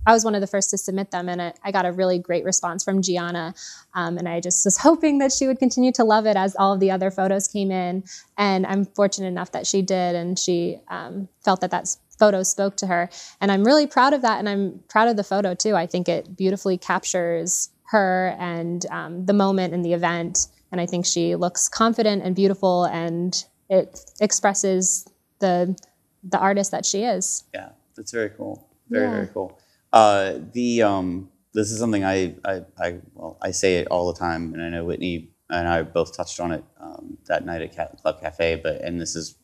I 0.06 0.12
was 0.12 0.25
one 0.25 0.37
of 0.37 0.40
the 0.40 0.47
first 0.47 0.71
to 0.71 0.78
submit 0.78 1.11
them, 1.11 1.28
and 1.28 1.42
I, 1.42 1.52
I 1.64 1.73
got 1.73 1.85
a 1.85 1.92
really 1.92 2.18
great 2.18 2.45
response 2.45 2.85
from 2.85 3.02
Gianna. 3.02 3.54
Um, 3.95 4.16
and 4.18 4.28
I 4.28 4.40
just 4.40 4.64
was 4.64 4.78
hoping 4.78 5.18
that 5.18 5.33
she 5.33 5.47
would 5.47 5.59
continue 5.59 5.92
to 5.92 6.04
love 6.04 6.26
it 6.26 6.37
as 6.37 6.54
all 6.56 6.73
of 6.73 6.80
the 6.80 6.90
other 6.90 7.11
photos 7.11 7.49
came 7.49 7.71
in. 7.71 8.04
And 8.38 8.64
I'm 8.66 8.85
fortunate 8.85 9.28
enough 9.28 9.52
that 9.52 9.66
she 9.66 9.83
did, 9.83 10.14
and 10.14 10.38
she 10.38 10.78
um, 10.88 11.28
felt 11.45 11.61
that 11.61 11.73
that 11.73 11.95
photo 12.18 12.42
spoke 12.42 12.76
to 12.78 12.87
her. 12.87 13.11
And 13.40 13.52
I'm 13.52 13.64
really 13.64 13.87
proud 13.87 14.14
of 14.14 14.23
that, 14.23 14.38
and 14.38 14.49
I'm 14.49 14.80
proud 14.88 15.09
of 15.09 15.16
the 15.16 15.25
photo 15.25 15.54
too. 15.54 15.75
I 15.75 15.87
think 15.87 16.09
it 16.09 16.37
beautifully 16.37 16.78
captures 16.78 17.68
her 17.88 18.35
and 18.38 18.87
um, 18.87 19.26
the 19.26 19.33
moment 19.33 19.75
and 19.75 19.85
the 19.85 19.92
event. 19.92 20.47
And 20.76 20.83
I 20.83 20.85
think 20.85 21.06
she 21.06 21.37
looks 21.37 21.71
confident 21.71 22.23
and 22.23 22.37
beautiful, 22.37 22.85
and 22.85 23.33
it 23.71 23.99
expresses 24.21 25.09
the 25.38 25.75
the 26.23 26.38
artist 26.38 26.71
that 26.73 26.85
she 26.85 27.04
is. 27.04 27.45
Yeah, 27.54 27.71
that's 27.97 28.12
very 28.12 28.28
cool. 28.28 28.68
Very 28.90 29.06
Yeah. 29.06 29.11
very 29.12 29.26
cool. 29.28 29.59
Uh, 29.90 30.35
the 30.52 30.83
um, 30.83 31.30
this 31.54 31.73
is 31.73 31.78
something 31.78 32.04
I, 32.04 32.35
I 32.45 32.61
I 32.78 32.99
well 33.14 33.38
I 33.40 33.52
say 33.52 33.76
it 33.76 33.88
all 33.88 34.12
the 34.12 34.18
time, 34.18 34.52
and 34.52 34.62
I 34.62 34.68
know 34.68 34.85
Whitney 34.85 35.30
and 35.49 35.66
I 35.66 35.83
both 35.83 36.14
touched 36.14 36.40
on 36.40 36.52
it 36.52 36.62
um, 36.78 37.16
that 37.25 37.47
night 37.47 37.62
at 37.62 37.75
Ca- 37.75 37.97
Club 38.02 38.21
Cafe. 38.21 38.61
But 38.62 38.83
and 38.83 39.00
this 39.00 39.16
is 39.16 39.37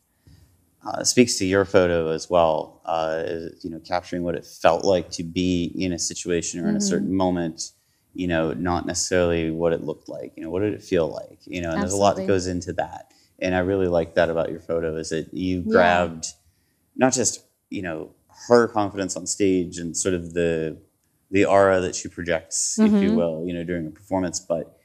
uh, 0.85 1.03
speaks 1.03 1.39
to 1.39 1.45
your 1.45 1.65
photo 1.65 2.09
as 2.11 2.29
well. 2.29 2.79
Uh, 2.85 3.23
you 3.63 3.71
know, 3.71 3.79
capturing 3.79 4.21
what 4.21 4.35
it 4.35 4.45
felt 4.45 4.85
like 4.85 5.09
to 5.17 5.23
be 5.23 5.73
in 5.79 5.93
a 5.93 5.97
situation 5.99 6.63
or 6.63 6.69
in 6.69 6.75
a 6.75 6.81
certain 6.81 7.11
moment. 7.15 7.71
You 8.13 8.27
know, 8.27 8.53
not 8.53 8.85
necessarily 8.85 9.49
what 9.51 9.73
it 9.73 9.83
looked 9.83 10.07
like. 10.07 10.33
You 10.35 10.43
know, 10.43 10.49
what 10.49 10.61
did 10.61 10.73
it 10.73 10.83
feel 10.83 11.07
like? 11.07 11.39
You 11.45 11.61
know, 11.61 11.71
and 11.71 11.81
there's 11.81 11.93
a 11.93 11.97
lot 11.97 12.15
that 12.17 12.27
goes 12.27 12.47
into 12.47 12.73
that. 12.73 13.11
And 13.39 13.55
I 13.55 13.59
really 13.59 13.87
like 13.87 14.15
that 14.15 14.29
about 14.29 14.51
your 14.51 14.59
photo 14.59 14.95
is 14.97 15.09
that 15.09 15.33
you 15.33 15.63
Yeah. 15.65 15.71
grabbed 15.71 16.27
not 16.95 17.13
just 17.13 17.43
you 17.69 17.81
know 17.81 18.11
her 18.47 18.67
confidence 18.67 19.15
on 19.15 19.25
stage 19.25 19.77
and 19.77 19.97
sort 19.97 20.13
of 20.13 20.33
the 20.33 20.77
the 21.31 21.45
aura 21.45 21.81
that 21.81 21.95
she 21.95 22.07
projects, 22.07 22.77
if 22.77 22.91
you 22.91 23.09
mm-hmm. 23.09 23.15
will, 23.15 23.43
you 23.45 23.53
know, 23.53 23.63
during 23.63 23.87
a 23.87 23.89
performance, 23.89 24.39
but 24.39 24.77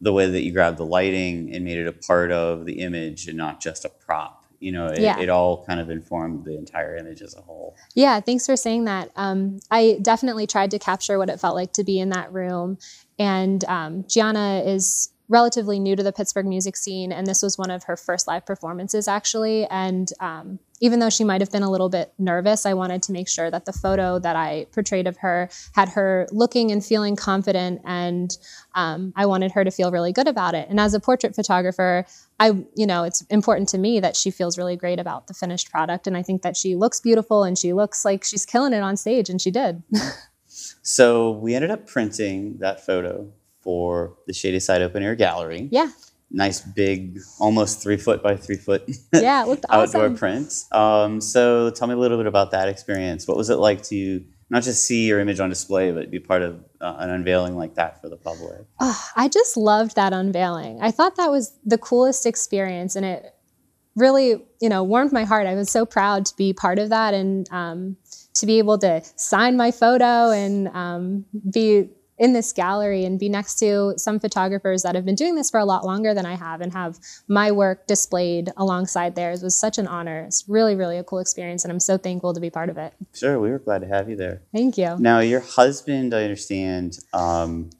the 0.00 0.12
way 0.12 0.28
that 0.28 0.42
you 0.42 0.50
grabbed 0.50 0.78
the 0.78 0.86
lighting 0.86 1.54
and 1.54 1.64
made 1.64 1.76
it 1.76 1.86
a 1.86 1.92
part 1.92 2.32
of 2.32 2.64
the 2.64 2.80
image 2.80 3.28
and 3.28 3.36
not 3.36 3.60
just 3.60 3.84
a 3.84 3.90
prop. 3.90 4.41
You 4.62 4.72
know, 4.72 4.86
it, 4.86 5.00
Yeah. 5.00 5.18
it 5.18 5.28
all 5.28 5.64
kind 5.64 5.80
of 5.80 5.90
informed 5.90 6.44
the 6.44 6.56
entire 6.56 6.96
image 6.96 7.20
as 7.20 7.34
a 7.36 7.40
whole. 7.40 7.74
Yeah, 7.94 8.20
thanks 8.20 8.46
for 8.46 8.56
saying 8.56 8.84
that. 8.84 9.10
Um, 9.16 9.58
I 9.70 9.98
definitely 10.00 10.46
tried 10.46 10.70
to 10.70 10.78
capture 10.78 11.18
what 11.18 11.28
it 11.28 11.40
felt 11.40 11.56
like 11.56 11.72
to 11.74 11.84
be 11.84 11.98
in 11.98 12.10
that 12.10 12.32
room. 12.32 12.78
And 13.18 13.64
um, 13.64 14.04
Gianna 14.08 14.62
is 14.64 15.10
relatively 15.32 15.80
new 15.80 15.96
to 15.96 16.02
the 16.02 16.12
Pittsburgh 16.12 16.46
music 16.46 16.76
scene, 16.76 17.10
and 17.10 17.26
this 17.26 17.42
was 17.42 17.56
one 17.56 17.70
of 17.70 17.84
her 17.84 17.96
first 17.96 18.28
live 18.28 18.44
performances, 18.44 19.08
actually. 19.08 19.66
And 19.66 20.10
um, 20.20 20.58
even 20.80 20.98
though 20.98 21.08
she 21.08 21.24
might 21.24 21.40
have 21.40 21.50
been 21.50 21.62
a 21.62 21.70
little 21.70 21.88
bit 21.88 22.12
nervous, 22.18 22.66
I 22.66 22.74
wanted 22.74 23.02
to 23.04 23.12
make 23.12 23.30
sure 23.30 23.50
that 23.50 23.64
the 23.64 23.72
photo 23.72 24.18
that 24.18 24.36
I 24.36 24.66
portrayed 24.72 25.06
of 25.06 25.16
her 25.16 25.48
had 25.74 25.88
her 25.88 26.28
looking 26.30 26.70
and 26.70 26.84
feeling 26.84 27.16
confident, 27.16 27.80
and 27.86 28.36
um, 28.74 29.14
I 29.16 29.24
wanted 29.24 29.52
her 29.52 29.64
to 29.64 29.70
feel 29.70 29.90
really 29.90 30.12
good 30.12 30.28
about 30.28 30.54
it. 30.54 30.68
And 30.68 30.78
as 30.78 30.92
a 30.92 31.00
portrait 31.00 31.34
photographer, 31.34 32.04
I, 32.38 32.48
you 32.76 32.86
know, 32.86 33.04
it's 33.04 33.22
important 33.22 33.70
to 33.70 33.78
me 33.78 34.00
that 34.00 34.16
she 34.16 34.30
feels 34.30 34.58
really 34.58 34.76
great 34.76 35.00
about 35.00 35.28
the 35.28 35.34
finished 35.34 35.70
product. 35.70 36.06
And 36.06 36.16
I 36.16 36.22
think 36.22 36.42
that 36.42 36.56
she 36.56 36.76
looks 36.76 37.00
beautiful 37.00 37.44
and 37.44 37.56
she 37.56 37.72
looks 37.72 38.04
like 38.04 38.22
she's 38.22 38.44
killing 38.44 38.74
it 38.74 38.82
on 38.82 38.98
stage, 38.98 39.30
and 39.30 39.40
she 39.40 39.50
did. 39.50 39.82
So 40.82 41.30
we 41.30 41.54
ended 41.54 41.70
up 41.70 41.86
printing 41.86 42.58
that 42.58 42.84
photo 42.84 43.32
for 43.62 44.16
the 44.26 44.32
Shadyside 44.32 44.82
Open 44.82 45.02
Air 45.02 45.14
Gallery. 45.14 45.68
yeah. 45.70 45.90
Nice 46.34 46.62
big, 46.62 47.18
almost 47.38 47.82
three 47.82 47.98
foot 47.98 48.22
by 48.22 48.36
three 48.36 48.56
foot 48.56 48.90
Yeah, 49.12 49.40
outdoor 49.68 50.04
awesome. 50.06 50.16
prints. 50.16 50.66
Um, 50.72 51.20
so 51.20 51.68
tell 51.68 51.86
me 51.86 51.92
a 51.92 51.96
little 51.98 52.16
bit 52.16 52.26
about 52.26 52.52
that 52.52 52.68
experience. 52.70 53.28
What 53.28 53.36
was 53.36 53.50
it 53.50 53.56
like 53.56 53.82
to 53.84 54.24
not 54.48 54.62
just 54.62 54.86
see 54.86 55.06
your 55.06 55.20
image 55.20 55.40
on 55.40 55.50
display, 55.50 55.92
but 55.92 56.10
be 56.10 56.18
part 56.20 56.40
of 56.40 56.64
uh, 56.80 56.96
an 57.00 57.10
unveiling 57.10 57.54
like 57.54 57.74
that 57.74 58.00
for 58.00 58.08
the 58.08 58.16
public? 58.16 58.64
Oh, 58.80 58.98
I 59.14 59.28
just 59.28 59.58
loved 59.58 59.94
that 59.96 60.14
unveiling. 60.14 60.78
I 60.80 60.90
thought 60.90 61.16
that 61.16 61.30
was 61.30 61.52
the 61.66 61.76
coolest 61.76 62.24
experience, 62.24 62.96
and 62.96 63.04
it 63.04 63.34
really, 63.94 64.42
you 64.58 64.70
know, 64.70 64.82
warmed 64.84 65.12
my 65.12 65.24
heart. 65.24 65.46
I 65.46 65.54
was 65.54 65.68
so 65.70 65.84
proud 65.84 66.24
to 66.26 66.36
be 66.36 66.54
part 66.54 66.78
of 66.78 66.88
that 66.88 67.12
and 67.12 67.46
um, 67.52 67.98
to 68.36 68.46
be 68.46 68.56
able 68.58 68.78
to 68.78 69.02
sign 69.16 69.58
my 69.58 69.70
photo 69.70 70.30
and 70.30 70.68
um, 70.68 71.26
be 71.52 71.90
in 72.18 72.32
this 72.32 72.52
gallery 72.52 73.04
and 73.04 73.18
be 73.18 73.28
next 73.28 73.58
to 73.58 73.94
some 73.96 74.20
photographers 74.20 74.82
that 74.82 74.94
have 74.94 75.04
been 75.04 75.14
doing 75.14 75.34
this 75.34 75.50
for 75.50 75.58
a 75.58 75.64
lot 75.64 75.84
longer 75.84 76.14
than 76.14 76.26
I 76.26 76.34
have 76.34 76.60
and 76.60 76.72
have 76.72 76.98
my 77.26 77.50
work 77.50 77.86
displayed 77.86 78.50
alongside 78.56 79.14
theirs 79.14 79.42
was 79.42 79.56
such 79.56 79.78
an 79.78 79.86
honor. 79.86 80.24
It's 80.26 80.44
really, 80.48 80.74
really 80.74 80.98
a 80.98 81.04
cool 81.04 81.18
experience, 81.18 81.64
and 81.64 81.72
I'm 81.72 81.80
so 81.80 81.96
thankful 81.98 82.34
to 82.34 82.40
be 82.40 82.50
part 82.50 82.68
of 82.68 82.76
it. 82.76 82.92
Sure, 83.14 83.40
we 83.40 83.50
were 83.50 83.58
glad 83.58 83.80
to 83.80 83.88
have 83.88 84.08
you 84.08 84.16
there. 84.16 84.42
Thank 84.52 84.76
you. 84.78 84.96
Now, 84.98 85.20
your 85.20 85.40
husband, 85.40 86.14
I 86.14 86.22
understand, 86.22 86.98
um, 87.12 87.70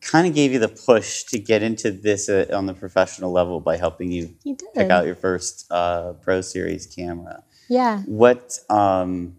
kind 0.00 0.26
of 0.28 0.34
gave 0.34 0.52
you 0.52 0.58
the 0.58 0.68
push 0.68 1.24
to 1.24 1.38
get 1.38 1.62
into 1.62 1.90
this 1.90 2.28
uh, 2.28 2.46
on 2.52 2.66
the 2.66 2.74
professional 2.74 3.32
level 3.32 3.58
by 3.60 3.78
helping 3.78 4.12
you 4.12 4.34
He 4.44 4.54
pick 4.74 4.90
out 4.90 5.06
your 5.06 5.14
first 5.14 5.66
uh, 5.70 6.12
Pro 6.22 6.40
Series 6.42 6.86
camera. 6.86 7.42
yeah. 7.68 8.02
What 8.02 8.58
um, 8.68 9.36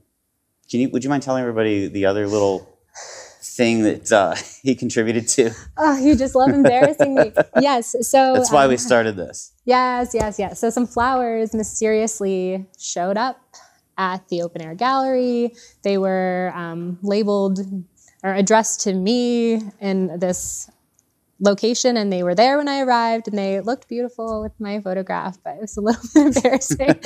can 0.70 0.80
you? 0.80 0.90
Would 0.90 1.04
you 1.04 1.10
mind 1.10 1.22
telling 1.24 1.42
everybody 1.42 1.88
the 1.88 2.08
other 2.08 2.28
little 2.28 2.68
thing 3.56 3.84
that 3.84 4.12
uh, 4.12 4.36
he 4.64 4.76
contributed 4.76 5.28
to? 5.30 5.52
Oh, 5.78 5.98
you 5.98 6.16
just 6.16 6.36
love 6.36 6.52
embarrassing 6.52 7.16
me. 7.16 7.32
Yes. 7.62 7.96
So 8.02 8.34
That's 8.34 8.52
why 8.52 8.66
um, 8.66 8.70
we 8.70 8.78
started 8.78 9.16
this. 9.16 9.54
Yes, 9.66 10.12
yes, 10.14 10.38
yes. 10.38 10.60
So 10.60 10.70
some 10.70 10.86
flowers 10.86 11.54
mysteriously 11.54 12.66
showed 12.78 13.18
up 13.18 13.40
at 13.98 14.28
the 14.28 14.42
open 14.42 14.62
air 14.62 14.76
gallery. 14.76 15.54
They 15.84 15.98
were 15.98 16.52
um, 16.54 17.00
labeled 17.02 17.60
or 18.24 18.34
addressed 18.34 18.82
to 18.82 18.94
me 18.94 19.62
in 19.80 20.20
this 20.20 20.70
location, 21.40 21.98
and 21.98 22.12
they 22.12 22.24
were 22.24 22.36
there 22.36 22.58
when 22.58 22.68
I 22.68 22.82
arrived, 22.82 23.28
and 23.28 23.38
they 23.38 23.62
looked 23.62 23.88
beautiful 23.88 24.42
with 24.42 24.54
my 24.60 24.80
photograph, 24.82 25.38
but 25.44 25.56
it 25.56 25.62
was 25.62 25.78
a 25.78 25.82
little 25.82 26.02
bit 26.14 26.36
embarrassing. 26.38 27.00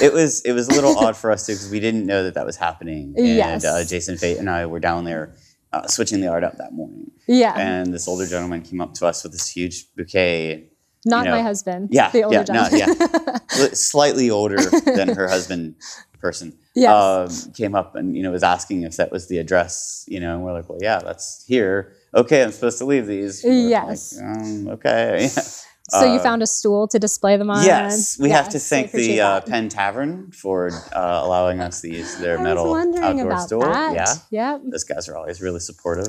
It 0.00 0.12
was 0.12 0.40
it 0.42 0.52
was 0.52 0.68
a 0.68 0.72
little 0.72 0.96
odd 0.98 1.16
for 1.16 1.30
us 1.30 1.46
too 1.46 1.52
because 1.52 1.70
we 1.70 1.80
didn't 1.80 2.06
know 2.06 2.24
that 2.24 2.34
that 2.34 2.46
was 2.46 2.56
happening. 2.56 3.14
And 3.16 3.26
Yes. 3.26 3.64
uh, 3.64 3.84
Jason 3.86 4.16
Fate 4.16 4.38
and 4.38 4.48
I 4.48 4.66
were 4.66 4.80
down 4.80 5.04
there 5.04 5.34
uh, 5.72 5.86
switching 5.86 6.20
the 6.20 6.28
art 6.28 6.44
up 6.44 6.56
that 6.58 6.72
morning, 6.72 7.10
yeah, 7.26 7.54
and 7.58 7.92
this 7.92 8.08
older 8.08 8.26
gentleman 8.26 8.62
came 8.62 8.80
up 8.80 8.94
to 8.94 9.06
us 9.06 9.22
with 9.22 9.32
this 9.32 9.48
huge 9.48 9.86
bouquet. 9.94 10.68
not 11.04 11.24
you 11.26 11.30
my 11.30 11.42
husband. 11.42 11.88
Yeah, 11.92 12.10
the 12.10 12.22
older 12.24 12.44
yeah, 12.48 12.54
no, 12.54 12.68
gentleman. 12.70 13.40
Li- 13.60 13.74
slightly 13.74 14.30
older 14.30 14.56
than 14.84 15.08
her 15.14 15.28
husband 15.28 15.74
person. 16.20 16.52
Yes. 16.74 17.46
Um, 17.46 17.52
came 17.52 17.74
up 17.74 17.94
and 17.96 18.16
you 18.16 18.22
know 18.22 18.30
was 18.30 18.42
asking 18.42 18.82
if 18.82 18.96
that 18.96 19.10
was 19.12 19.28
the 19.28 19.38
address. 19.38 20.04
You 20.08 20.20
know, 20.20 20.34
and 20.34 20.44
we're 20.44 20.52
like, 20.52 20.68
well, 20.68 20.78
yeah, 20.80 20.98
that's 21.00 21.44
here. 21.46 21.92
Okay, 22.14 22.42
I'm 22.42 22.52
supposed 22.52 22.78
to 22.78 22.84
leave 22.86 23.06
these. 23.06 23.42
We're 23.44 23.52
like, 23.52 23.70
Yes. 23.70 24.18
um, 24.20 24.68
okay. 24.68 25.28
so 25.90 26.04
you 26.04 26.18
uh, 26.18 26.22
found 26.22 26.42
a 26.42 26.46
stool 26.46 26.86
to 26.88 26.98
display 26.98 27.36
them 27.36 27.50
on. 27.50 27.64
Yes, 27.64 28.18
we 28.18 28.30
have 28.30 28.48
to 28.50 28.58
thank 28.58 28.92
the 28.92 29.20
uh. 29.20 29.40
Penn 29.40 29.68
Tavern 29.68 30.30
for 30.32 30.70
uh, 30.94 31.20
allowing 31.24 31.60
us 31.60 31.80
to 31.82 31.88
use 31.88 32.16
their 32.18 32.38
metal 32.38 32.74
outdoor 32.74 33.38
store. 33.40 33.64
that. 33.72 33.94
Yeah, 34.30 34.52
Yep. 34.54 34.62
those 34.70 34.84
guys 34.84 35.08
are 35.08 35.16
always 35.16 35.40
really 35.40 35.60
supportive. 35.60 36.08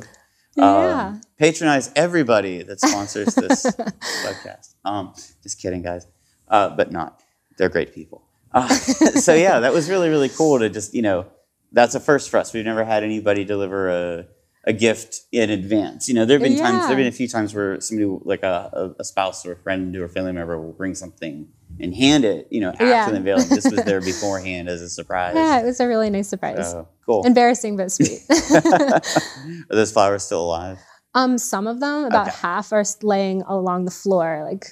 Yeah. 0.55 1.07
Um, 1.07 1.21
patronize 1.37 1.91
everybody 1.95 2.63
that 2.63 2.81
sponsors 2.81 3.33
this 3.35 3.65
podcast. 4.25 4.73
Um, 4.83 5.13
just 5.43 5.61
kidding, 5.61 5.81
guys, 5.83 6.05
uh, 6.49 6.69
but 6.75 6.91
not. 6.91 7.21
They're 7.57 7.69
great 7.69 7.93
people. 7.93 8.23
Uh, 8.51 8.67
so 9.25 9.33
yeah, 9.33 9.59
that 9.59 9.73
was 9.73 9.89
really 9.89 10.09
really 10.09 10.29
cool 10.29 10.59
to 10.59 10.69
just 10.69 10.93
you 10.93 11.01
know 11.01 11.27
that's 11.71 11.95
a 11.95 11.99
first 11.99 12.29
for 12.29 12.37
us. 12.37 12.51
We've 12.53 12.65
never 12.65 12.83
had 12.83 13.03
anybody 13.03 13.45
deliver 13.45 13.89
a 13.89 14.27
a 14.69 14.73
gift 14.73 15.21
in 15.31 15.49
advance. 15.49 16.07
You 16.07 16.13
know, 16.13 16.25
there 16.25 16.37
have 16.37 16.47
been 16.47 16.57
times 16.57 16.81
there 16.81 16.89
have 16.89 16.97
been 16.97 17.07
a 17.07 17.11
few 17.11 17.27
times 17.27 17.55
where 17.55 17.81
somebody 17.81 18.07
like 18.23 18.43
a, 18.43 18.93
a, 18.99 19.03
spouse 19.03 19.43
or 19.45 19.53
a 19.53 19.57
friend 19.57 19.95
or 19.97 20.05
a 20.05 20.09
family 20.09 20.31
member 20.31 20.61
will 20.61 20.73
bring 20.73 20.93
something 20.93 21.47
and 21.79 21.95
hand 21.95 22.23
it. 22.23 22.47
You 22.51 22.61
know, 22.61 22.69
after 22.69 22.85
Yeah. 22.85 23.09
the 23.09 23.15
unveiling. 23.17 23.49
This 23.49 23.65
was 23.69 23.83
there 23.83 23.99
beforehand 23.99 24.69
as 24.69 24.81
a 24.81 24.89
surprise. 24.89 25.33
Yeah, 25.35 25.59
it 25.61 25.65
was 25.65 25.79
a 25.79 25.87
really 25.87 26.11
nice 26.11 26.27
surprise. 26.29 26.69
So, 26.71 26.87
cool. 27.03 27.25
Embarrassing 27.25 27.77
but 27.77 27.91
sweet. 27.91 28.19
Are 28.29 29.75
those 29.79 29.91
flowers 29.91 30.23
still 30.23 30.43
alive? 30.45 30.77
um, 31.15 31.39
some 31.39 31.65
of 31.65 31.79
them, 31.79 32.05
about 32.05 32.27
Okay. 32.27 32.37
half, 32.39 32.71
are 32.71 32.83
laying 33.01 33.41
along 33.41 33.85
the 33.85 33.91
floor, 34.03 34.45
like 34.49 34.67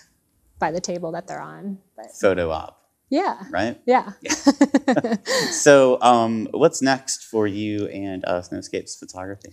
by 0.59 0.69
the 0.71 0.79
table 0.79 1.11
that 1.13 1.25
they're 1.27 1.41
on. 1.41 1.79
But 1.95 2.05
Photo 2.21 2.51
op, 2.51 2.79
yeah, 3.09 3.45
right? 3.49 3.81
yeah. 3.87 4.11
So, 5.51 5.99
um, 6.01 6.47
what's 6.51 6.81
next 6.81 7.23
for 7.23 7.47
you 7.47 7.87
and 7.87 8.23
uh, 8.25 8.41
Snowscapes 8.41 8.97
Photography? 8.99 9.49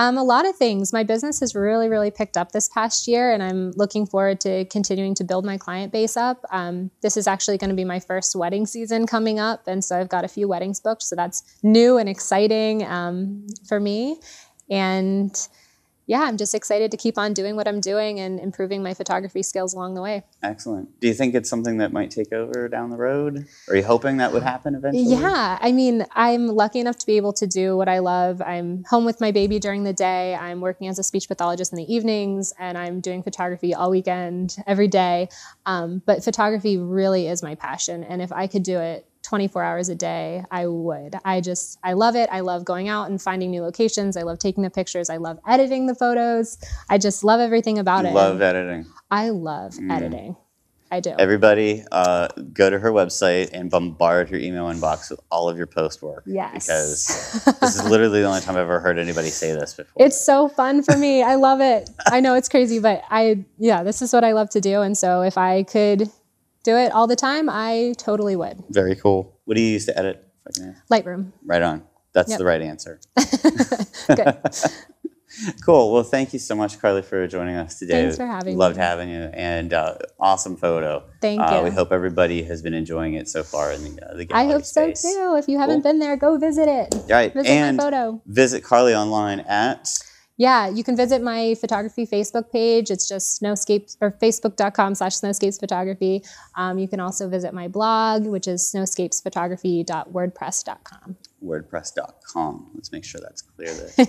Um, 0.00 0.16
a 0.16 0.24
lot 0.24 0.48
of 0.48 0.56
things. 0.56 0.94
My 0.94 1.02
business 1.02 1.40
has 1.40 1.54
really, 1.54 1.90
really 1.90 2.10
picked 2.10 2.38
up 2.38 2.52
this 2.52 2.70
past 2.70 3.06
year, 3.06 3.34
and 3.34 3.42
I'm 3.42 3.72
looking 3.72 4.06
forward 4.06 4.40
to 4.40 4.64
continuing 4.64 5.14
to 5.16 5.24
build 5.24 5.44
my 5.44 5.58
client 5.58 5.92
base 5.92 6.16
up. 6.16 6.42
Um, 6.50 6.90
this 7.02 7.18
is 7.18 7.26
actually 7.26 7.58
going 7.58 7.68
to 7.68 7.76
be 7.76 7.84
my 7.84 8.00
first 8.00 8.34
wedding 8.34 8.64
season 8.64 9.06
coming 9.06 9.38
up, 9.38 9.68
and 9.68 9.84
so 9.84 10.00
I've 10.00 10.08
got 10.08 10.24
a 10.24 10.28
few 10.28 10.48
weddings 10.48 10.80
booked. 10.80 11.02
So 11.02 11.16
that's 11.16 11.42
new 11.62 11.98
and 11.98 12.08
exciting 12.08 12.82
um, 12.86 13.46
for 13.68 13.78
me. 13.78 14.16
And 14.70 15.36
yeah, 16.10 16.22
I'm 16.22 16.36
just 16.36 16.56
excited 16.56 16.90
to 16.90 16.96
keep 16.96 17.16
on 17.16 17.34
doing 17.34 17.54
what 17.54 17.68
I'm 17.68 17.80
doing 17.80 18.18
and 18.18 18.40
improving 18.40 18.82
my 18.82 18.94
photography 18.94 19.44
skills 19.44 19.74
along 19.74 19.94
the 19.94 20.02
way. 20.02 20.24
Excellent. 20.42 20.98
Do 20.98 21.06
you 21.06 21.14
think 21.14 21.36
it's 21.36 21.48
something 21.48 21.76
that 21.76 21.92
might 21.92 22.10
take 22.10 22.32
over 22.32 22.68
down 22.68 22.90
the 22.90 22.96
road? 22.96 23.46
Are 23.68 23.76
you 23.76 23.84
hoping 23.84 24.16
that 24.16 24.32
would 24.32 24.42
happen 24.42 24.74
eventually? 24.74 25.04
Yeah, 25.04 25.56
I 25.60 25.70
mean, 25.70 26.04
I'm 26.10 26.48
lucky 26.48 26.80
enough 26.80 26.98
to 26.98 27.06
be 27.06 27.16
able 27.16 27.32
to 27.34 27.46
do 27.46 27.76
what 27.76 27.88
I 27.88 28.00
love. 28.00 28.42
I'm 28.42 28.82
home 28.90 29.04
with 29.04 29.20
my 29.20 29.30
baby 29.30 29.60
during 29.60 29.84
the 29.84 29.92
day. 29.92 30.34
I'm 30.34 30.60
working 30.60 30.88
as 30.88 30.98
a 30.98 31.04
speech 31.04 31.28
pathologist 31.28 31.72
in 31.72 31.76
the 31.76 31.94
evenings, 31.94 32.52
and 32.58 32.76
I'm 32.76 33.00
doing 33.00 33.22
photography 33.22 33.72
all 33.72 33.92
weekend, 33.92 34.56
every 34.66 34.88
day. 34.88 35.28
Um, 35.64 36.02
but 36.06 36.24
photography 36.24 36.76
really 36.76 37.28
is 37.28 37.40
my 37.40 37.54
passion, 37.54 38.02
and 38.02 38.20
if 38.20 38.32
I 38.32 38.48
could 38.48 38.64
do 38.64 38.80
it 38.80 39.06
24 39.30 39.62
hours 39.62 39.88
a 39.88 39.94
day, 39.94 40.42
I 40.50 40.66
would. 40.66 41.14
I 41.24 41.40
just, 41.40 41.78
I 41.84 41.92
love 41.92 42.16
it. 42.16 42.28
I 42.32 42.40
love 42.40 42.64
going 42.64 42.88
out 42.88 43.08
and 43.08 43.22
finding 43.22 43.52
new 43.52 43.62
locations. 43.62 44.16
I 44.16 44.22
love 44.22 44.40
taking 44.40 44.64
the 44.64 44.70
pictures. 44.70 45.08
I 45.08 45.18
love 45.18 45.38
editing 45.46 45.86
the 45.86 45.94
photos. 45.94 46.58
I 46.88 46.98
just 46.98 47.22
love 47.22 47.38
everything 47.38 47.78
about 47.78 48.06
it. 48.06 48.12
Love 48.12 48.42
editing. 48.42 48.86
I 49.08 49.28
love 49.28 49.78
editing. 49.88 50.36
I 50.90 50.98
do. 50.98 51.14
Everybody, 51.16 51.84
uh, 51.92 52.26
go 52.52 52.70
to 52.70 52.80
her 52.80 52.90
website 52.90 53.50
and 53.52 53.70
bombard 53.70 54.30
her 54.30 54.36
email 54.36 54.64
inbox 54.64 55.12
with 55.12 55.20
all 55.30 55.48
of 55.48 55.56
your 55.56 55.68
post 55.68 56.02
work. 56.02 56.24
Yes. 56.26 56.66
Because 56.66 57.44
this 57.60 57.76
is 57.76 57.84
literally 57.88 58.22
the 58.22 58.26
only 58.26 58.40
time 58.40 58.56
I've 58.56 58.62
ever 58.62 58.80
heard 58.80 58.98
anybody 58.98 59.28
say 59.28 59.52
this 59.52 59.74
before. 59.74 60.04
It's 60.04 60.20
so 60.20 60.48
fun 60.48 60.82
for 60.82 60.96
me. 60.96 61.22
I 61.22 61.36
love 61.36 61.60
it. 61.60 61.88
I 62.06 62.18
know 62.18 62.34
it's 62.34 62.48
crazy, 62.48 62.80
but 62.80 63.04
I, 63.08 63.44
yeah, 63.58 63.84
this 63.84 64.02
is 64.02 64.12
what 64.12 64.24
I 64.24 64.32
love 64.32 64.50
to 64.50 64.60
do. 64.60 64.80
And 64.80 64.98
so 64.98 65.22
if 65.22 65.38
I 65.38 65.62
could 65.62 66.10
do 66.62 66.76
it 66.76 66.92
all 66.92 67.06
the 67.06 67.16
time, 67.16 67.48
I 67.50 67.94
totally 67.98 68.36
would. 68.36 68.62
very 68.70 68.94
cool. 68.96 69.38
What 69.44 69.54
do 69.56 69.60
you 69.62 69.72
use 69.72 69.86
to 69.86 69.98
edit? 69.98 70.26
If 70.46 70.56
I 70.56 70.60
can 70.60 70.70
ask? 70.74 70.86
Lightroom. 70.88 71.32
Right 71.44 71.62
on. 71.62 71.82
That's 72.12 72.30
Yep. 72.30 72.38
the 72.38 72.44
right 72.44 72.60
answer. 72.62 73.00
Good. 74.08 74.36
Cool. 75.64 75.92
Well, 75.92 76.02
thank 76.02 76.32
you 76.32 76.38
so 76.40 76.54
much, 76.56 76.80
Carly, 76.80 77.02
for 77.02 77.26
joining 77.28 77.54
us 77.56 77.78
today. 77.78 78.02
Thanks 78.02 78.16
for 78.16 78.26
having 78.26 78.56
Loved 78.58 78.76
me. 78.76 78.82
having 78.82 79.08
you, 79.10 79.30
and 79.32 79.72
uh, 79.72 79.94
awesome 80.18 80.56
photo. 80.56 81.04
Thank 81.22 81.40
Uh, 81.40 81.58
you. 81.58 81.62
We 81.64 81.70
hope 81.70 81.92
everybody 81.92 82.42
has 82.42 82.62
been 82.62 82.74
enjoying 82.74 83.14
it 83.14 83.28
so 83.28 83.42
far 83.44 83.70
in 83.72 83.82
the 83.96 84.10
uh, 84.10 84.14
the 84.16 84.22
I 84.22 84.24
gallery 84.24 84.52
hope 84.54 84.64
so 84.64 84.86
too. 84.92 85.36
If 85.38 85.48
you 85.48 85.58
haven't 85.58 85.82
Cool. 85.82 85.92
been 85.92 85.98
there, 86.00 86.16
go 86.16 86.36
visit 86.36 86.68
it. 86.68 86.94
Right, 87.08 87.32
Visit 87.32 87.48
and 87.48 87.76
my 87.76 87.82
photo. 87.84 88.20
visit 88.26 88.64
Carly 88.64 88.94
online 88.94 89.40
at 89.40 89.88
Yeah, 90.40 90.68
you 90.70 90.82
can 90.82 90.96
visit 90.96 91.20
my 91.20 91.54
photography 91.56 92.06
Facebook 92.06 92.50
page. 92.50 92.90
It's 92.90 93.06
just 93.06 93.42
snowscapes 93.42 93.98
or 94.00 94.12
facebook.com 94.12 94.94
slash 94.94 95.12
snowscapes 95.12 95.60
photography. 95.60 96.24
Um, 96.54 96.78
you 96.78 96.88
can 96.88 96.98
also 96.98 97.28
visit 97.28 97.52
my 97.52 97.68
blog, 97.68 98.24
which 98.24 98.48
is 98.48 98.62
snowscapesphotography.wordpress.com. 98.74 101.16
wordpress.com. 101.44 102.70
Let's 102.74 102.90
make 102.90 103.04
sure 103.04 103.20
that's 103.20 103.42
clear 103.42 103.74
there. 103.74 104.06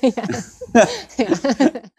Yeah. 1.20 1.82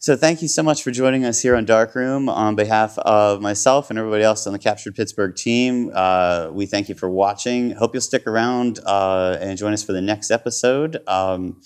So 0.00 0.16
thank 0.16 0.40
you 0.42 0.48
so 0.48 0.64
much 0.64 0.82
for 0.82 0.90
joining 0.90 1.24
us 1.24 1.40
here 1.40 1.54
on 1.54 1.64
Darkroom. 1.64 2.28
On 2.28 2.56
behalf 2.56 2.98
of 2.98 3.40
myself 3.40 3.88
and 3.88 3.96
everybody 3.96 4.24
else 4.24 4.48
on 4.48 4.52
the 4.52 4.58
Captured 4.58 4.96
Pittsburgh 4.96 5.36
team, 5.36 5.92
uh, 5.94 6.48
we 6.50 6.66
thank 6.66 6.88
you 6.88 6.96
for 6.96 7.08
watching. 7.08 7.70
Hope 7.70 7.94
you'll 7.94 8.00
stick 8.00 8.26
around 8.26 8.80
uh, 8.84 9.38
and 9.40 9.56
join 9.56 9.72
us 9.72 9.84
for 9.84 9.92
the 9.92 10.00
next 10.00 10.32
episode. 10.32 10.98
Um, 11.06 11.60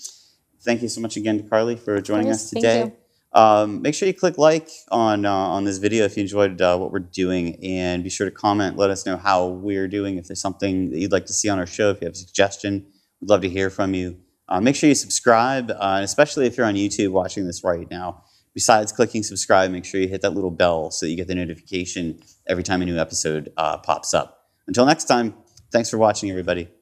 thank 0.67 0.81
you 0.81 0.89
so 0.89 0.99
much 0.99 1.15
again 1.15 1.41
to 1.41 1.49
Carly 1.49 1.77
for 1.77 1.99
joining 2.01 2.29
us 2.29 2.49
today. 2.49 2.93
Um, 3.31 3.81
make 3.81 3.95
sure 3.95 4.07
you 4.07 4.13
click 4.13 4.37
like 4.37 4.69
on 4.91 5.25
uh, 5.25 5.31
on 5.31 5.63
this 5.63 5.77
video 5.77 6.05
if 6.05 6.17
you 6.17 6.21
enjoyed 6.21 6.61
uh, 6.61 6.77
what 6.77 6.91
we're 6.91 6.99
doing, 6.99 7.57
and 7.63 8.03
be 8.03 8.09
sure 8.09 8.29
to 8.29 8.35
comment. 8.35 8.77
Let 8.77 8.89
us 8.89 9.05
know 9.05 9.15
how 9.15 9.47
we're 9.47 9.87
doing. 9.87 10.17
If 10.17 10.27
there's 10.27 10.41
something 10.41 10.91
that 10.91 10.99
you'd 10.99 11.11
like 11.11 11.25
to 11.27 11.33
see 11.33 11.49
on 11.49 11.57
our 11.57 11.65
show, 11.65 11.89
if 11.91 12.01
you 12.01 12.05
have 12.05 12.13
a 12.13 12.17
suggestion, 12.17 12.85
we'd 13.21 13.29
love 13.29 13.41
to 13.41 13.49
hear 13.49 13.69
from 13.69 13.93
you. 13.93 14.17
Uh, 14.49 14.61
make 14.61 14.75
sure 14.75 14.89
you 14.89 14.95
subscribe, 14.95 15.71
uh, 15.71 15.99
especially 16.03 16.45
if 16.45 16.57
you're 16.57 16.65
on 16.65 16.75
YouTube 16.75 17.11
watching 17.11 17.45
this 17.45 17.63
right 17.63 17.89
now. 17.89 18.23
Besides 18.53 18.91
clicking 18.91 19.23
subscribe, 19.23 19.71
make 19.71 19.85
sure 19.85 20.01
you 20.01 20.07
hit 20.07 20.21
that 20.21 20.33
little 20.33 20.51
bell 20.51 20.89
so 20.89 21.05
that 21.05 21.11
you 21.11 21.15
get 21.15 21.27
the 21.27 21.35
notification 21.35 22.19
every 22.47 22.63
time 22.63 22.81
a 22.81 22.85
new 22.85 22.97
episode 22.97 23.53
uh, 23.55 23.77
pops 23.77 24.13
up. 24.13 24.49
Until 24.67 24.85
next 24.85 25.05
time, 25.05 25.35
thanks 25.71 25.89
for 25.89 25.97
watching, 25.97 26.29
everybody. 26.31 26.76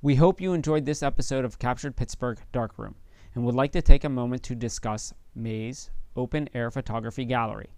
We 0.00 0.14
hope 0.14 0.40
you 0.40 0.52
enjoyed 0.52 0.84
this 0.84 1.02
episode 1.02 1.44
of 1.44 1.58
Captured 1.58 1.96
Pittsburgh 1.96 2.38
Darkroom 2.52 2.94
and 3.34 3.44
would 3.44 3.56
like 3.56 3.72
to 3.72 3.82
take 3.82 4.04
a 4.04 4.08
moment 4.08 4.44
to 4.44 4.54
discuss 4.54 5.12
May's 5.34 5.90
Open 6.14 6.48
Air 6.54 6.70
Photography 6.70 7.24
Gallery. 7.24 7.70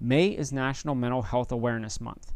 May 0.00 0.28
is 0.28 0.54
National 0.54 0.94
Mental 0.94 1.20
Health 1.20 1.52
Awareness 1.52 2.00
Month. 2.00 2.32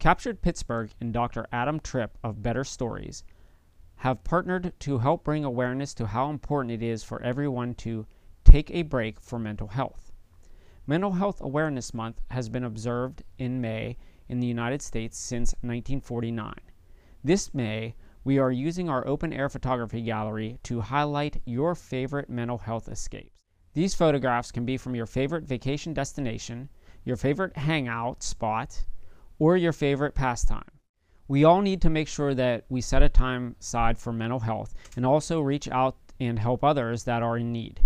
Captured 0.00 0.42
Pittsburgh 0.42 0.90
and 1.00 1.12
Dr. 1.12 1.46
Adam 1.52 1.78
Tripp 1.78 2.18
of 2.24 2.42
Better 2.42 2.64
Stories 2.64 3.22
have 3.94 4.24
partnered 4.24 4.72
to 4.80 4.98
help 4.98 5.22
bring 5.22 5.44
awareness 5.44 5.94
to 5.94 6.08
how 6.08 6.28
important 6.28 6.72
it 6.72 6.82
is 6.82 7.04
for 7.04 7.22
everyone 7.22 7.76
to 7.76 8.06
take 8.42 8.72
a 8.72 8.82
break 8.82 9.20
for 9.20 9.38
mental 9.38 9.68
health. 9.68 10.10
Mental 10.84 11.12
Health 11.12 11.40
Awareness 11.40 11.94
Month 11.94 12.20
has 12.32 12.48
been 12.48 12.64
observed 12.64 13.22
in 13.38 13.60
May 13.60 13.96
in 14.28 14.40
the 14.40 14.48
United 14.48 14.82
States 14.82 15.16
since 15.16 15.52
1949. 15.60 16.54
This 17.22 17.54
May, 17.54 17.94
we 18.28 18.38
are 18.38 18.52
using 18.52 18.90
our 18.90 19.08
open 19.08 19.32
air 19.32 19.48
photography 19.48 20.02
gallery 20.02 20.58
to 20.62 20.82
highlight 20.82 21.40
your 21.46 21.74
favorite 21.74 22.28
mental 22.28 22.58
health 22.58 22.86
escapes. 22.86 23.32
These 23.72 23.94
photographs 23.94 24.52
can 24.52 24.66
be 24.66 24.76
from 24.76 24.94
your 24.94 25.06
favorite 25.06 25.44
vacation 25.44 25.94
destination, 25.94 26.68
your 27.06 27.16
favorite 27.16 27.56
hangout 27.56 28.22
spot, 28.22 28.84
or 29.38 29.56
your 29.56 29.72
favorite 29.72 30.14
pastime. 30.14 30.70
We 31.26 31.44
all 31.44 31.62
need 31.62 31.80
to 31.80 31.88
make 31.88 32.06
sure 32.06 32.34
that 32.34 32.66
we 32.68 32.82
set 32.82 33.02
a 33.02 33.08
time 33.08 33.56
aside 33.60 33.96
for 33.96 34.12
mental 34.12 34.40
health 34.40 34.74
and 34.94 35.06
also 35.06 35.40
reach 35.40 35.66
out 35.66 35.96
and 36.20 36.38
help 36.38 36.62
others 36.62 37.04
that 37.04 37.22
are 37.22 37.38
in 37.38 37.50
need. 37.50 37.80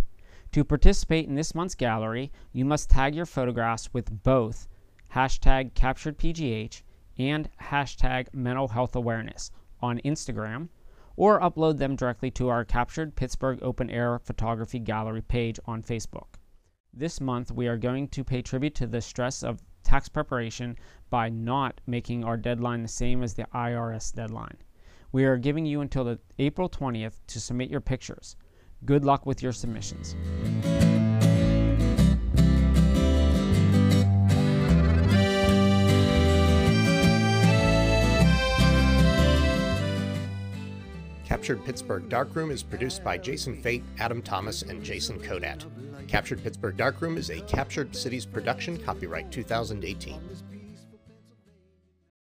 To 0.51 0.65
participate 0.65 1.29
in 1.29 1.37
this 1.37 1.55
month's 1.55 1.77
gallery, 1.77 2.33
you 2.53 2.65
must 2.65 2.91
tag 2.91 3.15
your 3.15 3.27
photographs 3.27 3.95
with 3.95 4.25
both 4.25 4.67
hashtag 5.15 5.75
capturedpgh 5.75 6.83
and 7.17 7.49
hashtag 7.61 8.27
mental 8.35 8.67
health 8.67 8.97
awareness 8.97 9.53
on 9.83 10.01
Instagram 10.05 10.69
or 11.17 11.41
upload 11.41 11.79
them 11.79 11.97
directly 11.97 12.31
to 12.31 12.49
our 12.49 12.65
Captured 12.65 13.17
Pittsburgh 13.17 13.59
Open 13.63 13.91
Air 13.91 14.19
Photography 14.19 14.79
Gallery 14.79 15.23
page 15.23 15.59
on 15.67 15.83
Facebook. 15.83 16.35
This 16.95 17.21
month, 17.21 17.51
we 17.51 17.69
are 17.69 17.77
going 17.77 18.09
to 18.09 18.25
pay 18.25 18.43
tribute 18.43 18.75
to 18.77 18.87
the 18.87 19.01
stress 19.01 19.43
of 19.43 19.63
tax 19.83 20.09
preparation 20.09 20.77
by 21.11 21.29
not 21.29 21.81
making 21.87 22.25
our 22.25 22.37
deadline 22.37 22.83
the 22.83 22.89
same 22.89 23.23
as 23.23 23.35
the 23.35 23.47
IRS 23.55 24.15
deadline. 24.15 24.57
We 25.11 25.25
are 25.25 25.37
giving 25.37 25.67
you 25.67 25.81
until 25.81 26.05
the 26.05 26.19
April 26.39 26.69
20th 26.69 27.21
to 27.27 27.41
submit 27.41 27.71
your 27.71 27.81
pictures. 27.81 28.37
Good 28.85 29.05
luck 29.05 29.27
with 29.27 29.43
your 29.43 29.53
submissions. 29.53 30.17
Captured 41.43 41.65
Pittsburgh 41.65 42.09
Darkroom 42.09 42.53
is 42.53 42.63
produced 42.63 43.03
by 43.03 43.19
Jason 43.19 43.61
Fate, 43.61 43.83
Adam 43.99 44.23
Thomas, 44.23 44.63
and 44.63 44.81
Jason 44.81 45.19
Kodat. 45.19 45.65
Captured 46.07 46.41
Pittsburgh 46.41 46.77
Darkroom 46.77 47.17
is 47.17 47.31
a 47.31 47.41
Captured 47.41 47.97
Cities 47.97 48.25
production, 48.25 48.79
copyright 48.79 49.33
2018. 49.33 50.21